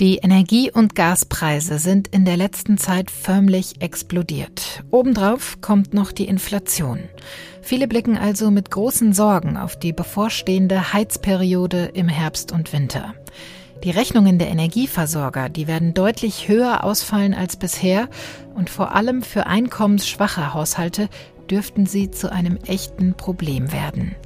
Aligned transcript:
Die 0.00 0.16
Energie- 0.16 0.72
und 0.72 0.96
Gaspreise 0.96 1.78
sind 1.78 2.08
in 2.08 2.24
der 2.24 2.36
letzten 2.36 2.76
Zeit 2.76 3.10
förmlich 3.10 3.80
explodiert. 3.80 4.82
Obendrauf 4.90 5.60
kommt 5.60 5.94
noch 5.94 6.10
die 6.10 6.26
Inflation. 6.26 6.98
Viele 7.60 7.86
blicken 7.86 8.18
also 8.18 8.50
mit 8.50 8.70
großen 8.72 9.12
Sorgen 9.12 9.56
auf 9.56 9.78
die 9.78 9.92
bevorstehende 9.92 10.92
Heizperiode 10.92 11.90
im 11.94 12.08
Herbst 12.08 12.50
und 12.50 12.72
Winter. 12.72 13.14
Die 13.84 13.90
Rechnungen 13.90 14.38
der 14.38 14.48
Energieversorger, 14.48 15.48
die 15.48 15.68
werden 15.68 15.94
deutlich 15.94 16.48
höher 16.48 16.82
ausfallen 16.82 17.34
als 17.34 17.56
bisher 17.56 18.08
und 18.54 18.70
vor 18.70 18.96
allem 18.96 19.22
für 19.22 19.46
einkommensschwache 19.46 20.52
Haushalte 20.54 21.08
dürften 21.50 21.86
sie 21.86 22.10
zu 22.10 22.32
einem 22.32 22.56
echten 22.66 23.14
Problem 23.14 23.72
werden. 23.72 24.16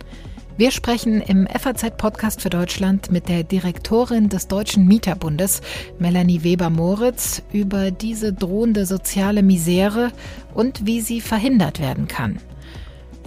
Wir 0.58 0.70
sprechen 0.70 1.20
im 1.20 1.46
FAZ-Podcast 1.46 2.40
für 2.40 2.48
Deutschland 2.48 3.10
mit 3.10 3.28
der 3.28 3.44
Direktorin 3.44 4.30
des 4.30 4.48
Deutschen 4.48 4.86
Mieterbundes, 4.86 5.60
Melanie 5.98 6.44
Weber-Moritz, 6.44 7.42
über 7.52 7.90
diese 7.90 8.32
drohende 8.32 8.86
soziale 8.86 9.42
Misere 9.42 10.12
und 10.54 10.86
wie 10.86 11.02
sie 11.02 11.20
verhindert 11.20 11.78
werden 11.78 12.08
kann. 12.08 12.38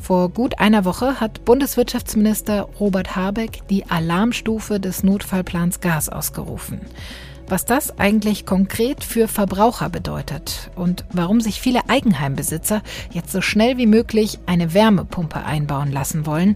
Vor 0.02 0.30
gut 0.30 0.58
einer 0.58 0.86
Woche 0.86 1.20
hat 1.20 1.46
Bundeswirtschaftsminister 1.46 2.68
Robert 2.80 3.16
Habeck 3.16 3.60
die 3.70 3.86
Alarmstufe 3.86 4.80
des 4.80 5.04
Notfallplans 5.04 5.82
Gas 5.82 6.10
ausgerufen. 6.10 6.82
Was 7.48 7.66
das 7.66 8.00
eigentlich 8.00 8.48
konkret 8.48 9.04
für 9.04 9.28
Verbraucher 9.28 9.90
bedeutet 9.90 10.72
und 10.76 11.06
warum 11.12 11.42
sich 11.42 11.62
viele 11.62 11.90
Eigenheimbesitzer 11.90 12.82
jetzt 13.12 13.32
so 13.32 13.42
schnell 13.42 13.78
wie 13.78 13.88
möglich 13.88 14.40
eine 14.48 14.74
Wärmepumpe 14.74 15.44
einbauen 15.44 15.92
lassen 15.92 16.26
wollen, 16.26 16.56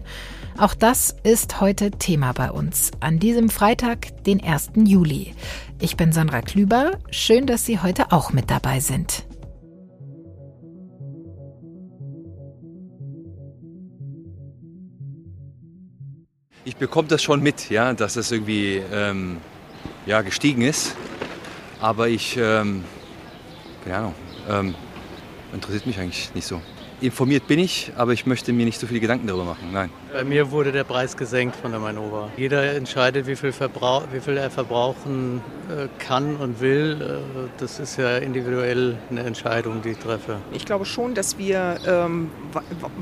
auch 0.58 0.74
das 0.74 1.16
ist 1.24 1.60
heute 1.60 1.90
Thema 1.90 2.32
bei 2.32 2.50
uns 2.50 2.92
an 3.00 3.18
diesem 3.18 3.50
Freitag, 3.50 4.24
den 4.24 4.42
1. 4.42 4.70
Juli. 4.76 5.34
Ich 5.80 5.96
bin 5.96 6.12
Sandra 6.12 6.42
Klüber. 6.42 6.92
Schön, 7.10 7.46
dass 7.46 7.66
Sie 7.66 7.80
heute 7.80 8.12
auch 8.12 8.32
mit 8.32 8.50
dabei 8.50 8.78
sind. 8.80 9.26
Ich 16.64 16.76
bekomme 16.76 17.08
das 17.08 17.22
schon 17.22 17.42
mit, 17.42 17.68
ja, 17.68 17.92
dass 17.92 18.16
es 18.16 18.30
irgendwie 18.30 18.80
ähm, 18.92 19.38
ja, 20.06 20.22
gestiegen 20.22 20.62
ist. 20.62 20.96
Aber 21.80 22.08
ich, 22.08 22.36
ähm, 22.36 22.84
keine 23.84 23.96
Ahnung, 23.96 24.14
ähm, 24.48 24.74
interessiert 25.52 25.86
mich 25.86 25.98
eigentlich 25.98 26.34
nicht 26.34 26.46
so 26.46 26.62
informiert 27.00 27.46
bin 27.46 27.58
ich, 27.58 27.92
aber 27.96 28.12
ich 28.12 28.26
möchte 28.26 28.52
mir 28.52 28.64
nicht 28.64 28.80
so 28.80 28.86
viele 28.86 29.00
Gedanken 29.00 29.26
darüber 29.26 29.44
machen. 29.44 29.68
Nein. 29.72 29.90
Bei 30.12 30.22
mir 30.22 30.50
wurde 30.52 30.70
der 30.70 30.84
Preis 30.84 31.16
gesenkt 31.16 31.56
von 31.56 31.72
der 31.72 31.80
Mainova. 31.80 32.30
Jeder 32.36 32.74
entscheidet, 32.74 33.26
wie 33.26 33.34
viel, 33.34 33.50
Verbrauch, 33.50 34.04
wie 34.12 34.20
viel 34.20 34.36
er 34.36 34.48
verbrauchen 34.48 35.40
äh, 35.68 35.88
kann 35.98 36.36
und 36.36 36.60
will. 36.60 37.00
Äh, 37.00 37.48
das 37.58 37.80
ist 37.80 37.96
ja 37.96 38.18
individuell 38.18 38.96
eine 39.10 39.24
Entscheidung, 39.24 39.82
die 39.82 39.90
ich 39.90 39.98
treffe. 39.98 40.36
Ich 40.52 40.64
glaube 40.64 40.84
schon, 40.84 41.14
dass 41.14 41.36
wir, 41.36 41.78
ähm, 41.86 42.30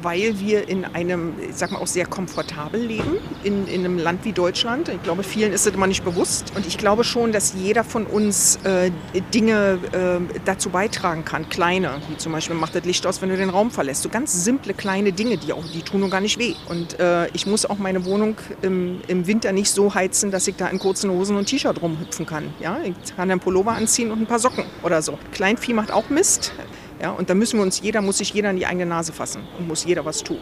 weil 0.01 0.41
wir 0.41 0.69
in 0.69 0.87
einem, 0.87 1.35
ich 1.47 1.57
sag 1.57 1.71
mal, 1.71 1.81
auch 1.81 1.87
sehr 1.87 2.07
komfortabel 2.07 2.81
leben, 2.81 3.19
in, 3.45 3.67
in 3.67 3.85
einem 3.85 3.99
Land 3.99 4.25
wie 4.25 4.33
Deutschland, 4.33 4.89
ich 4.89 5.03
glaube, 5.03 5.23
vielen 5.23 5.53
ist 5.53 5.67
das 5.67 5.75
immer 5.75 5.87
nicht 5.87 6.05
bewusst. 6.05 6.53
Und 6.57 6.67
ich 6.67 6.79
glaube 6.79 7.05
schon, 7.05 7.33
dass 7.33 7.55
jeder 7.55 7.85
von 7.85 8.07
uns 8.07 8.57
äh, 8.65 8.91
Dinge 9.35 9.79
äh, 9.93 10.41
dazu 10.47 10.71
beitragen 10.71 11.27
kann, 11.27 11.49
kleine, 11.51 12.01
wie 12.09 12.17
zum 12.17 12.33
Beispiel 12.33 12.57
macht 12.57 12.75
das 12.75 12.85
Licht 12.85 13.07
aus, 13.07 13.21
wenn 13.21 13.29
du 13.29 13.37
den 13.37 13.51
Raum 13.51 13.71
verlässt. 13.71 13.82
So 14.03 14.09
ganz 14.09 14.45
simple 14.45 14.75
kleine 14.75 15.13
Dinge, 15.13 15.37
die 15.37 15.53
auch, 15.53 15.65
die 15.67 15.83
tun 15.83 16.01
nur 16.01 16.11
gar 16.11 16.21
nicht 16.21 16.39
weh. 16.39 16.55
Und 16.69 16.99
äh, 17.01 17.29
ich 17.29 17.47
muss 17.47 17.67
auch 17.67 17.79
meine 17.79 18.05
Wohnung 18.05 18.37
im, 18.63 19.01
im 19.09 19.27
Winter 19.27 19.53
nicht 19.53 19.71
so 19.71 19.95
heizen, 19.95 20.31
dass 20.31 20.47
ich 20.49 20.57
da 20.57 20.69
in 20.69 20.79
kurzen 20.79 21.11
Hosen 21.11 21.37
und 21.37 21.47
T-Shirt 21.47 21.83
rumhüpfen 21.83 22.27
kann. 22.27 22.55
Ja, 22.61 22.79
ich 22.83 23.17
kann 23.17 23.31
einen 23.31 23.41
Pullover 23.41 23.73
anziehen 23.73 24.11
und 24.11 24.21
ein 24.21 24.27
paar 24.27 24.39
Socken 24.39 24.65
oder 24.83 25.03
so. 25.03 25.19
Kleinvieh 25.33 25.75
macht 25.75 25.91
auch 25.91 26.09
Mist. 26.11 26.53
Ja, 27.01 27.11
und 27.11 27.29
da 27.29 27.35
müssen 27.35 27.59
wir 27.59 27.65
uns 27.65 27.81
jeder, 27.81 28.01
muss 28.01 28.19
sich 28.19 28.33
jeder 28.33 28.51
in 28.51 28.57
die 28.57 28.67
eigene 28.67 28.87
Nase 28.87 29.13
fassen 29.13 29.43
und 29.59 29.67
muss 29.67 29.85
jeder 29.85 30.05
was 30.05 30.23
tun. 30.23 30.39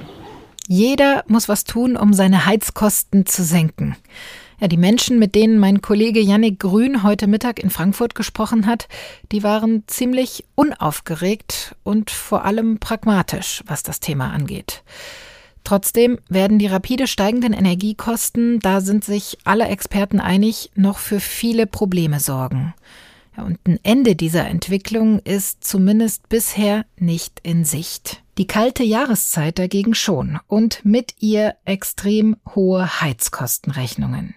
Jeder 0.69 1.25
muss 1.27 1.49
was 1.49 1.65
tun, 1.65 1.97
um 1.97 2.13
seine 2.13 2.47
Heizkosten 2.47 3.27
zu 3.27 3.43
senken. 3.43 3.97
Ja, 4.61 4.69
die 4.69 4.77
Menschen, 4.77 5.19
mit 5.19 5.35
denen 5.35 5.59
mein 5.59 5.81
Kollege 5.81 6.21
Yannick 6.21 6.61
Grün 6.61 7.03
heute 7.03 7.27
Mittag 7.27 7.61
in 7.61 7.71
Frankfurt 7.71 8.15
gesprochen 8.15 8.67
hat, 8.67 8.89
die 9.33 9.43
waren 9.43 9.85
ziemlich 9.87 10.45
unaufgeregt 10.55 11.75
und 11.83 12.11
vor 12.11 12.45
allem 12.45 12.79
pragmatisch, 12.79 13.63
was 13.67 13.83
das 13.83 14.01
Thema 14.01 14.31
angeht. 14.31 14.83
Trotzdem 15.65 16.19
werden 16.29 16.59
die 16.59 16.67
rapide 16.67 17.07
steigenden 17.07 17.55
Energiekosten, 17.55 18.61
da 18.61 18.83
sind 18.83 19.03
sich 19.03 19.39
alle 19.45 19.67
Experten 19.67 20.21
einig, 20.21 20.71
noch 20.75 20.99
für 20.99 21.21
viele 21.21 21.67
Probleme 21.67 22.21
sorgen. 22.21 22.75
Und 23.37 23.59
ein 23.67 23.79
Ende 23.83 24.15
dieser 24.15 24.47
Entwicklung 24.47 25.21
ist 25.21 25.65
zumindest 25.65 26.29
bisher 26.29 26.85
nicht 26.99 27.41
in 27.43 27.65
Sicht. 27.65 28.23
Die 28.41 28.47
kalte 28.47 28.83
Jahreszeit 28.83 29.59
dagegen 29.59 29.93
schon 29.93 30.41
und 30.47 30.83
mit 30.83 31.13
ihr 31.19 31.57
extrem 31.67 32.39
hohe 32.55 33.03
Heizkostenrechnungen. 33.03 34.35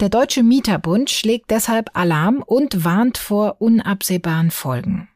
Der 0.00 0.08
Deutsche 0.08 0.42
Mieterbund 0.42 1.10
schlägt 1.10 1.50
deshalb 1.50 1.90
Alarm 1.92 2.42
und 2.42 2.86
warnt 2.86 3.18
vor 3.18 3.60
unabsehbaren 3.60 4.50
Folgen. 4.50 5.08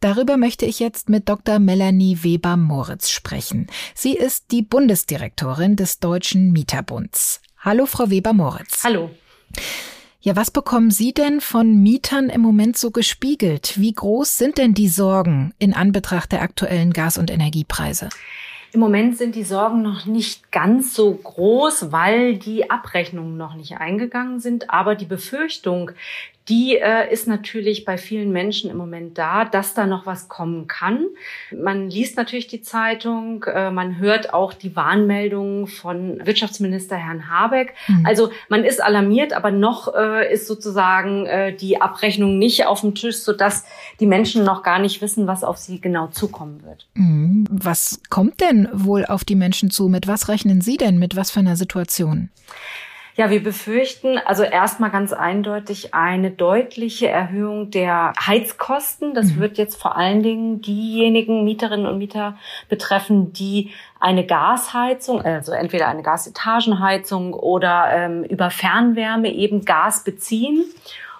Darüber 0.00 0.38
möchte 0.38 0.64
ich 0.64 0.80
jetzt 0.80 1.10
mit 1.10 1.28
Dr. 1.28 1.58
Melanie 1.58 2.22
Weber-Moritz 2.22 3.10
sprechen. 3.10 3.66
Sie 3.94 4.14
ist 4.14 4.52
die 4.52 4.62
Bundesdirektorin 4.62 5.76
des 5.76 5.98
Deutschen 5.98 6.52
Mieterbunds. 6.52 7.42
Hallo, 7.58 7.84
Frau 7.84 8.08
Weber-Moritz. 8.08 8.84
Hallo. 8.84 9.10
Ja, 10.26 10.34
was 10.34 10.50
bekommen 10.50 10.90
Sie 10.90 11.14
denn 11.14 11.40
von 11.40 11.84
Mietern 11.84 12.30
im 12.30 12.40
Moment 12.40 12.76
so 12.76 12.90
gespiegelt? 12.90 13.78
Wie 13.78 13.92
groß 13.92 14.36
sind 14.36 14.58
denn 14.58 14.74
die 14.74 14.88
Sorgen 14.88 15.54
in 15.60 15.72
Anbetracht 15.72 16.32
der 16.32 16.42
aktuellen 16.42 16.92
Gas- 16.92 17.16
und 17.16 17.30
Energiepreise? 17.30 18.08
Im 18.72 18.80
Moment 18.80 19.16
sind 19.16 19.36
die 19.36 19.44
Sorgen 19.44 19.82
noch 19.82 20.04
nicht 20.04 20.50
ganz 20.50 20.94
so 20.94 21.14
groß, 21.14 21.92
weil 21.92 22.38
die 22.38 22.68
Abrechnungen 22.72 23.36
noch 23.36 23.54
nicht 23.54 23.76
eingegangen 23.78 24.40
sind. 24.40 24.68
Aber 24.68 24.96
die 24.96 25.04
Befürchtung, 25.04 25.92
die 26.48 26.78
äh, 26.78 27.12
ist 27.12 27.26
natürlich 27.26 27.84
bei 27.84 27.98
vielen 27.98 28.30
Menschen 28.30 28.70
im 28.70 28.76
Moment 28.76 29.18
da, 29.18 29.44
dass 29.44 29.74
da 29.74 29.86
noch 29.86 30.06
was 30.06 30.28
kommen 30.28 30.68
kann. 30.68 31.06
Man 31.50 31.90
liest 31.90 32.16
natürlich 32.16 32.46
die 32.46 32.62
Zeitung, 32.62 33.44
äh, 33.44 33.70
man 33.70 33.98
hört 33.98 34.32
auch 34.32 34.54
die 34.54 34.76
Warnmeldungen 34.76 35.66
von 35.66 36.24
Wirtschaftsminister 36.24 36.96
Herrn 36.96 37.28
Habeck. 37.28 37.74
Mhm. 37.88 38.06
Also 38.06 38.30
man 38.48 38.62
ist 38.62 38.82
alarmiert, 38.82 39.32
aber 39.32 39.50
noch 39.50 39.92
äh, 39.94 40.32
ist 40.32 40.46
sozusagen 40.46 41.26
äh, 41.26 41.52
die 41.54 41.80
Abrechnung 41.80 42.38
nicht 42.38 42.66
auf 42.66 42.80
dem 42.80 42.94
Tisch, 42.94 43.16
sodass 43.16 43.64
die 43.98 44.06
Menschen 44.06 44.44
noch 44.44 44.62
gar 44.62 44.78
nicht 44.78 45.02
wissen, 45.02 45.26
was 45.26 45.42
auf 45.42 45.56
sie 45.56 45.80
genau 45.80 46.06
zukommen 46.08 46.62
wird. 46.64 46.86
Mhm. 46.94 47.46
Was 47.50 48.00
kommt 48.08 48.40
denn 48.40 48.68
wohl 48.72 49.04
auf 49.04 49.24
die 49.24 49.34
Menschen 49.34 49.70
zu? 49.70 49.88
Mit 49.88 50.06
was 50.06 50.28
rechnen 50.28 50.60
Sie 50.60 50.76
denn? 50.76 50.98
Mit 50.98 51.16
was 51.16 51.32
für 51.32 51.40
einer 51.40 51.56
Situation? 51.56 52.30
Ja, 53.16 53.30
wir 53.30 53.42
befürchten 53.42 54.18
also 54.18 54.42
erstmal 54.42 54.90
ganz 54.90 55.14
eindeutig 55.14 55.94
eine 55.94 56.30
deutliche 56.30 57.08
Erhöhung 57.08 57.70
der 57.70 58.12
Heizkosten. 58.20 59.14
Das 59.14 59.32
mhm. 59.32 59.40
wird 59.40 59.56
jetzt 59.56 59.80
vor 59.80 59.96
allen 59.96 60.22
Dingen 60.22 60.60
diejenigen 60.60 61.42
Mieterinnen 61.42 61.86
und 61.86 61.96
Mieter 61.96 62.36
betreffen, 62.68 63.32
die 63.32 63.70
eine 64.00 64.26
Gasheizung, 64.26 65.22
also 65.22 65.52
entweder 65.52 65.88
eine 65.88 66.02
Gasetagenheizung 66.02 67.32
oder 67.32 67.88
ähm, 67.90 68.22
über 68.24 68.50
Fernwärme 68.50 69.32
eben 69.32 69.64
Gas 69.64 70.04
beziehen. 70.04 70.66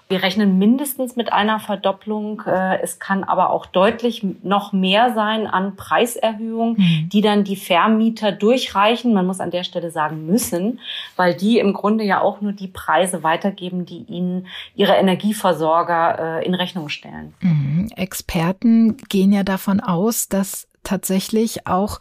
Wir 0.09 0.23
rechnen 0.23 0.59
mindestens 0.59 1.17
mit 1.17 1.33
einer 1.33 1.59
Verdopplung. 1.59 2.43
Äh, 2.47 2.81
es 2.81 3.01
kann 3.01 3.25
aber 3.25 3.51
auch 3.51 3.67
deutlich 3.67 4.25
noch 4.43 4.73
mehr 4.73 5.13
sein 5.15 5.49
an 5.49 5.75
Preiserhöhungen, 5.75 6.77
mhm. 6.79 7.09
die 7.09 7.23
dann 7.23 7.43
die 7.43 7.57
Vermieter 7.57 8.31
durchreichen. 8.31 9.13
Man 9.13 9.27
muss 9.27 9.41
an 9.41 9.51
der 9.51 9.65
Stelle 9.65 9.91
sagen 9.91 10.25
müssen, 10.27 10.79
weil 11.17 11.35
die 11.35 11.59
im 11.59 11.73
Grunde 11.73 12.05
ja 12.05 12.21
auch 12.21 12.41
nur 12.41 12.53
die 12.53 12.69
Preise 12.69 13.25
weitergeben, 13.25 13.85
die 13.85 14.05
ihnen 14.05 14.47
ihre 14.77 14.95
Energieversorger 14.95 16.39
äh, 16.41 16.47
in 16.47 16.55
Rechnung 16.55 16.89
stellen. 16.89 17.35
Mhm. 17.41 17.91
Experten 17.97 18.97
gehen 19.09 19.33
ja 19.33 19.43
davon 19.43 19.81
aus, 19.81 20.29
dass 20.29 20.69
tatsächlich 20.85 21.67
auch 21.67 21.99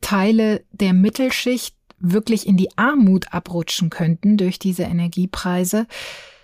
Teile 0.00 0.64
der 0.72 0.92
Mittelschicht 0.92 1.76
wirklich 2.00 2.46
in 2.46 2.56
die 2.56 2.76
Armut 2.76 3.32
abrutschen 3.32 3.90
könnten 3.90 4.36
durch 4.36 4.58
diese 4.58 4.82
Energiepreise. 4.82 5.86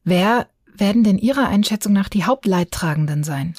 Wer 0.04 0.46
werden 0.76 1.04
denn 1.04 1.18
Ihrer 1.18 1.48
Einschätzung 1.48 1.92
nach 1.92 2.08
die 2.08 2.24
Hauptleidtragenden 2.24 3.24
sein? 3.24 3.54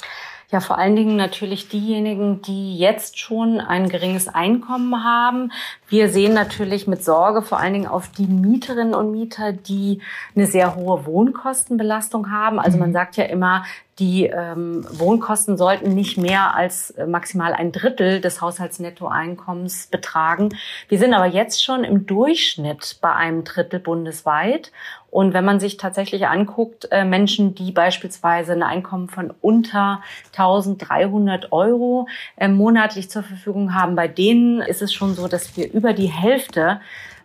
Ja, 0.52 0.60
vor 0.60 0.76
allen 0.76 0.96
Dingen 0.96 1.16
natürlich 1.16 1.70
diejenigen, 1.70 2.42
die 2.42 2.76
jetzt 2.76 3.18
schon 3.18 3.58
ein 3.58 3.88
geringes 3.88 4.28
Einkommen 4.28 5.02
haben. 5.02 5.50
Wir 5.88 6.10
sehen 6.10 6.34
natürlich 6.34 6.86
mit 6.86 7.02
Sorge 7.02 7.40
vor 7.40 7.58
allen 7.58 7.72
Dingen 7.72 7.86
auf 7.86 8.08
die 8.08 8.26
Mieterinnen 8.26 8.94
und 8.94 9.12
Mieter, 9.12 9.54
die 9.54 10.02
eine 10.36 10.46
sehr 10.46 10.76
hohe 10.76 11.06
Wohnkostenbelastung 11.06 12.30
haben. 12.30 12.60
Also 12.60 12.76
man 12.76 12.90
mhm. 12.90 12.94
sagt 12.94 13.16
ja 13.16 13.24
immer, 13.24 13.64
die 13.98 14.24
ähm, 14.24 14.86
Wohnkosten 14.90 15.58
sollten 15.58 15.94
nicht 15.94 16.16
mehr 16.16 16.54
als 16.54 16.92
äh, 16.92 17.06
maximal 17.06 17.52
ein 17.52 17.72
Drittel 17.72 18.20
des 18.20 18.40
Haushaltsnettoeinkommens 18.40 19.88
betragen. 19.88 20.48
Wir 20.88 20.98
sind 20.98 21.12
aber 21.12 21.26
jetzt 21.26 21.62
schon 21.62 21.84
im 21.84 22.06
Durchschnitt 22.06 22.96
bei 23.02 23.14
einem 23.14 23.44
Drittel 23.44 23.80
bundesweit. 23.80 24.72
Und 25.10 25.34
wenn 25.34 25.44
man 25.44 25.60
sich 25.60 25.76
tatsächlich 25.76 26.26
anguckt, 26.26 26.88
äh, 26.90 27.04
Menschen, 27.04 27.54
die 27.54 27.70
beispielsweise 27.70 28.52
ein 28.52 28.62
Einkommen 28.62 29.08
von 29.08 29.32
unter 29.42 30.00
1300 30.34 31.52
Euro 31.52 32.08
äh, 32.36 32.48
monatlich 32.48 33.10
zur 33.10 33.22
Verfügung 33.22 33.74
haben, 33.74 33.94
bei 33.94 34.08
denen 34.08 34.62
ist 34.62 34.80
es 34.80 34.94
schon 34.94 35.14
so, 35.14 35.28
dass 35.28 35.54
wir 35.54 35.70
über 35.70 35.92
die 35.92 36.06
Hälfte 36.06 36.80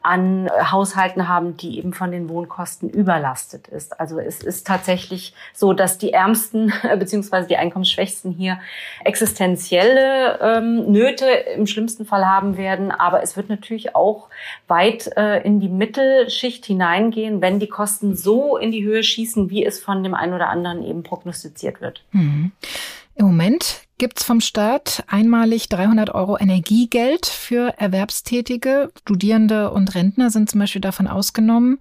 an 0.07 0.50
Haushalten 0.71 1.27
haben, 1.27 1.57
die 1.57 1.77
eben 1.77 1.92
von 1.92 2.12
den 2.12 2.30
Wohnkosten 2.30 2.89
überlastet 2.89 3.68
ist. 3.68 4.00
Also 4.00 4.19
es 4.19 4.42
ist 4.42 4.65
tatsächlich 4.65 5.33
so, 5.54 5.74
dass 5.74 5.98
die 5.98 6.13
Ärmsten 6.13 6.71
beziehungsweise 7.00 7.50
die 7.50 7.57
Einkommensschwächsten 7.57 8.31
hier 8.31 8.59
existenzielle 9.04 10.39
ähm, 10.42 10.89
Nöte 10.92 11.25
im 11.25 11.68
schlimmsten 11.68 12.06
Fall 12.06 12.25
haben 12.25 12.56
werden. 12.56 12.92
Aber 12.92 13.21
es 13.21 13.36
wird 13.36 13.50
natürlich 13.50 13.95
auch 13.95 14.30
weit 14.68 15.12
äh, 15.18 15.42
in 15.42 15.59
die 15.59 15.69
Mittelschicht 15.69 16.65
hineingehen, 16.65 17.42
wenn 17.42 17.59
die 17.59 17.68
Kosten 17.68 18.15
so 18.15 18.56
in 18.56 18.71
die 18.71 18.86
Höhe 18.86 19.04
schießen, 19.04 19.50
wie 19.50 19.65
es 19.65 19.80
von 19.80 20.04
dem 20.04 20.13
einen 20.13 20.33
oder 20.33 20.48
anderen 20.48 20.86
eben 20.86 21.04
prognostiziert 21.04 21.81
wird. 21.81 22.04
Mhm. 22.13 22.54
Im 23.15 23.25
Moment 23.25 23.87
gibt's 23.98 24.24
vom 24.24 24.42
Staat 24.42 25.04
einmalig 25.08 25.70
300 25.70 26.14
Euro 26.14 26.38
Energiegeld 26.38 27.26
für 27.26 27.74
Erwerbstätige. 27.78 28.92
Studierende 29.02 29.72
und 29.72 29.96
Rentner 29.96 30.30
sind 30.30 30.50
zum 30.50 30.60
Beispiel 30.60 30.82
davon 30.82 31.08
ausgenommen. 31.08 31.80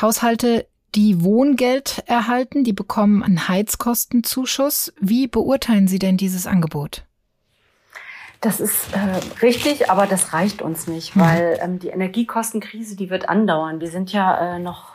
Haushalte, 0.00 0.66
die 0.94 1.22
Wohngeld 1.22 2.02
erhalten, 2.06 2.64
die 2.64 2.72
bekommen 2.72 3.22
einen 3.22 3.48
Heizkostenzuschuss. 3.48 4.92
Wie 5.00 5.26
beurteilen 5.26 5.88
Sie 5.88 5.98
denn 5.98 6.16
dieses 6.16 6.46
Angebot? 6.46 7.04
Das 8.40 8.60
ist 8.60 8.92
äh, 8.92 9.42
richtig, 9.42 9.90
aber 9.90 10.06
das 10.06 10.34
reicht 10.34 10.60
uns 10.60 10.86
nicht, 10.86 11.16
mhm. 11.16 11.20
weil 11.20 11.58
ähm, 11.62 11.78
die 11.78 11.88
Energiekostenkrise, 11.88 12.94
die 12.94 13.10
wird 13.10 13.28
andauern. 13.28 13.80
Wir 13.80 13.88
sind 13.88 14.12
ja 14.12 14.56
äh, 14.56 14.58
noch 14.58 14.93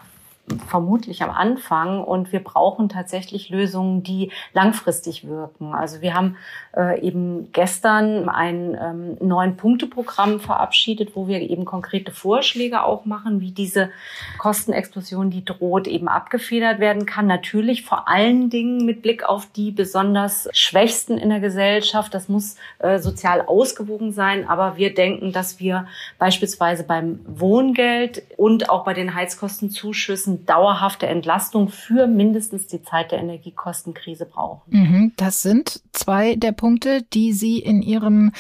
vermutlich 0.68 1.22
am 1.22 1.30
Anfang 1.30 2.04
und 2.04 2.32
wir 2.32 2.44
brauchen 2.44 2.90
tatsächlich 2.90 3.50
Lösungen, 3.50 4.04
die 4.04 4.32
langfristig 4.54 5.28
wirken. 5.28 5.74
Also 5.74 6.02
wir 6.02 6.14
haben 6.14 6.38
äh, 6.76 7.02
eben 7.02 7.52
gestern 7.52 8.30
ein 8.30 8.78
ähm, 8.80 9.18
neun 9.20 9.58
Punkte-Programm 9.58 10.40
verabschiedet, 10.40 11.16
wo 11.16 11.28
wir 11.28 11.42
eben 11.42 11.66
konkrete 11.66 12.12
Vorschläge 12.12 12.84
auch 12.84 13.06
machen, 13.06 13.42
wie 13.42 13.52
diese 13.52 13.90
Kostenexplosion, 14.38 15.30
die 15.30 15.46
droht, 15.46 15.88
eben 15.88 16.08
abgefedert 16.08 16.80
werden 16.80 17.06
kann. 17.06 17.28
Natürlich 17.28 17.84
vor 17.84 18.08
allen 18.08 18.50
Dingen 18.50 18.86
mit 18.86 19.02
Blick 19.02 19.24
auf 19.24 19.48
die 19.56 19.72
besonders 19.72 20.50
Schwächsten 20.52 21.18
in 21.18 21.30
der 21.30 21.40
Gesellschaft. 21.40 22.14
Das 22.14 22.30
muss 22.30 22.56
äh, 22.80 23.00
sozial 23.00 23.42
ausgewogen 23.42 24.12
sein, 24.12 24.48
aber 24.48 24.78
wir 24.78 24.94
denken, 24.94 25.32
dass 25.32 25.60
wir 25.60 25.88
beispielsweise 26.18 26.84
beim 26.84 27.20
Wohngeld 27.26 28.24
und 28.38 28.70
auch 28.70 28.84
bei 28.84 28.94
den 28.94 29.14
Heizkostenzuschüssen 29.14 30.39
dauerhafte 30.46 31.08
Entlastung 31.08 31.70
für 31.70 32.08
mindestens 32.08 32.68
die 32.68 32.82
Zeit 32.82 33.12
der 33.12 33.20
Energiekostenkrise 33.20 34.26
brauchen. 34.26 34.62
Mhm, 34.68 35.12
das 35.18 35.42
sind 35.42 35.82
zwei 35.92 36.36
der 36.36 36.52
Punkte, 36.52 37.04
die 37.14 37.34
Sie 37.34 37.60
in 37.60 37.82
Ihrem 37.82 38.32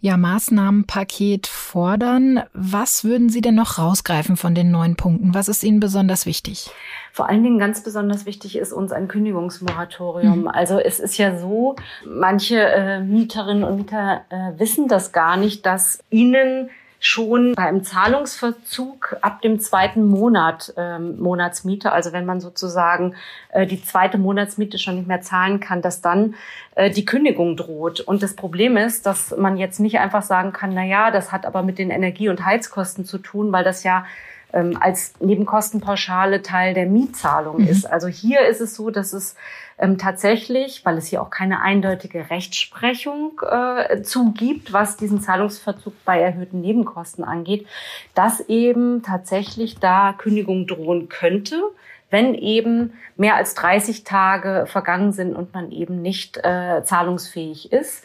ja, 0.00 0.16
Maßnahmenpaket 0.16 1.46
fordern. 1.46 2.42
Was 2.52 3.04
würden 3.04 3.28
Sie 3.28 3.40
denn 3.40 3.54
noch 3.54 3.78
rausgreifen 3.78 4.36
von 4.36 4.54
den 4.54 4.70
neun 4.70 4.96
Punkten? 4.96 5.34
Was 5.34 5.48
ist 5.48 5.62
Ihnen 5.62 5.80
besonders 5.80 6.26
wichtig? 6.26 6.70
Vor 7.12 7.28
allen 7.28 7.42
Dingen 7.42 7.58
ganz 7.58 7.82
besonders 7.82 8.26
wichtig 8.26 8.56
ist 8.56 8.72
uns 8.72 8.92
ein 8.92 9.08
Kündigungsmoratorium. 9.08 10.42
Mhm. 10.42 10.48
Also 10.48 10.78
es 10.78 11.00
ist 11.00 11.18
ja 11.18 11.38
so, 11.38 11.76
manche 12.06 12.60
äh, 12.60 13.00
Mieterinnen 13.00 13.64
und 13.64 13.76
Mieter 13.76 14.22
äh, 14.30 14.58
wissen 14.58 14.88
das 14.88 15.12
gar 15.12 15.36
nicht, 15.36 15.66
dass 15.66 16.02
ihnen 16.10 16.70
schon 17.00 17.54
beim 17.54 17.84
Zahlungsverzug 17.84 19.16
ab 19.20 19.40
dem 19.42 19.60
zweiten 19.60 20.06
Monat 20.06 20.74
ähm, 20.76 21.18
Monatsmiete, 21.20 21.92
also 21.92 22.12
wenn 22.12 22.26
man 22.26 22.40
sozusagen 22.40 23.14
äh, 23.50 23.66
die 23.66 23.82
zweite 23.82 24.18
Monatsmiete 24.18 24.78
schon 24.78 24.96
nicht 24.96 25.06
mehr 25.06 25.20
zahlen 25.20 25.60
kann, 25.60 25.80
dass 25.80 26.00
dann 26.00 26.34
äh, 26.74 26.90
die 26.90 27.04
Kündigung 27.04 27.56
droht. 27.56 28.00
Und 28.00 28.22
das 28.22 28.34
Problem 28.34 28.76
ist, 28.76 29.06
dass 29.06 29.36
man 29.36 29.56
jetzt 29.56 29.78
nicht 29.78 30.00
einfach 30.00 30.22
sagen 30.22 30.52
kann, 30.52 30.74
na 30.74 30.84
ja, 30.84 31.10
das 31.10 31.30
hat 31.30 31.46
aber 31.46 31.62
mit 31.62 31.78
den 31.78 31.90
Energie- 31.90 32.28
und 32.28 32.44
Heizkosten 32.44 33.04
zu 33.04 33.18
tun, 33.18 33.52
weil 33.52 33.64
das 33.64 33.84
ja 33.84 34.04
ähm, 34.52 34.76
als 34.80 35.14
Nebenkostenpauschale 35.20 36.42
Teil 36.42 36.74
der 36.74 36.86
Mietzahlung 36.86 37.62
mhm. 37.62 37.68
ist. 37.68 37.90
Also 37.90 38.08
hier 38.08 38.46
ist 38.46 38.60
es 38.60 38.74
so, 38.74 38.90
dass 38.90 39.12
es 39.12 39.34
ähm, 39.78 39.98
tatsächlich, 39.98 40.84
weil 40.84 40.98
es 40.98 41.06
hier 41.06 41.22
auch 41.22 41.30
keine 41.30 41.60
eindeutige 41.60 42.30
Rechtsprechung 42.30 43.40
äh, 43.48 44.02
zugibt, 44.02 44.72
was 44.72 44.96
diesen 44.96 45.20
Zahlungsverzug 45.20 45.92
bei 46.04 46.20
erhöhten 46.20 46.60
Nebenkosten 46.60 47.24
angeht, 47.24 47.66
dass 48.14 48.40
eben 48.40 49.02
tatsächlich 49.02 49.78
da 49.78 50.12
Kündigung 50.12 50.66
drohen 50.66 51.08
könnte 51.08 51.62
wenn 52.10 52.34
eben 52.34 52.94
mehr 53.16 53.36
als 53.36 53.54
30 53.54 54.04
Tage 54.04 54.64
vergangen 54.66 55.12
sind 55.12 55.36
und 55.36 55.52
man 55.52 55.70
eben 55.70 56.00
nicht 56.00 56.38
äh, 56.38 56.82
zahlungsfähig 56.82 57.72
ist. 57.72 58.04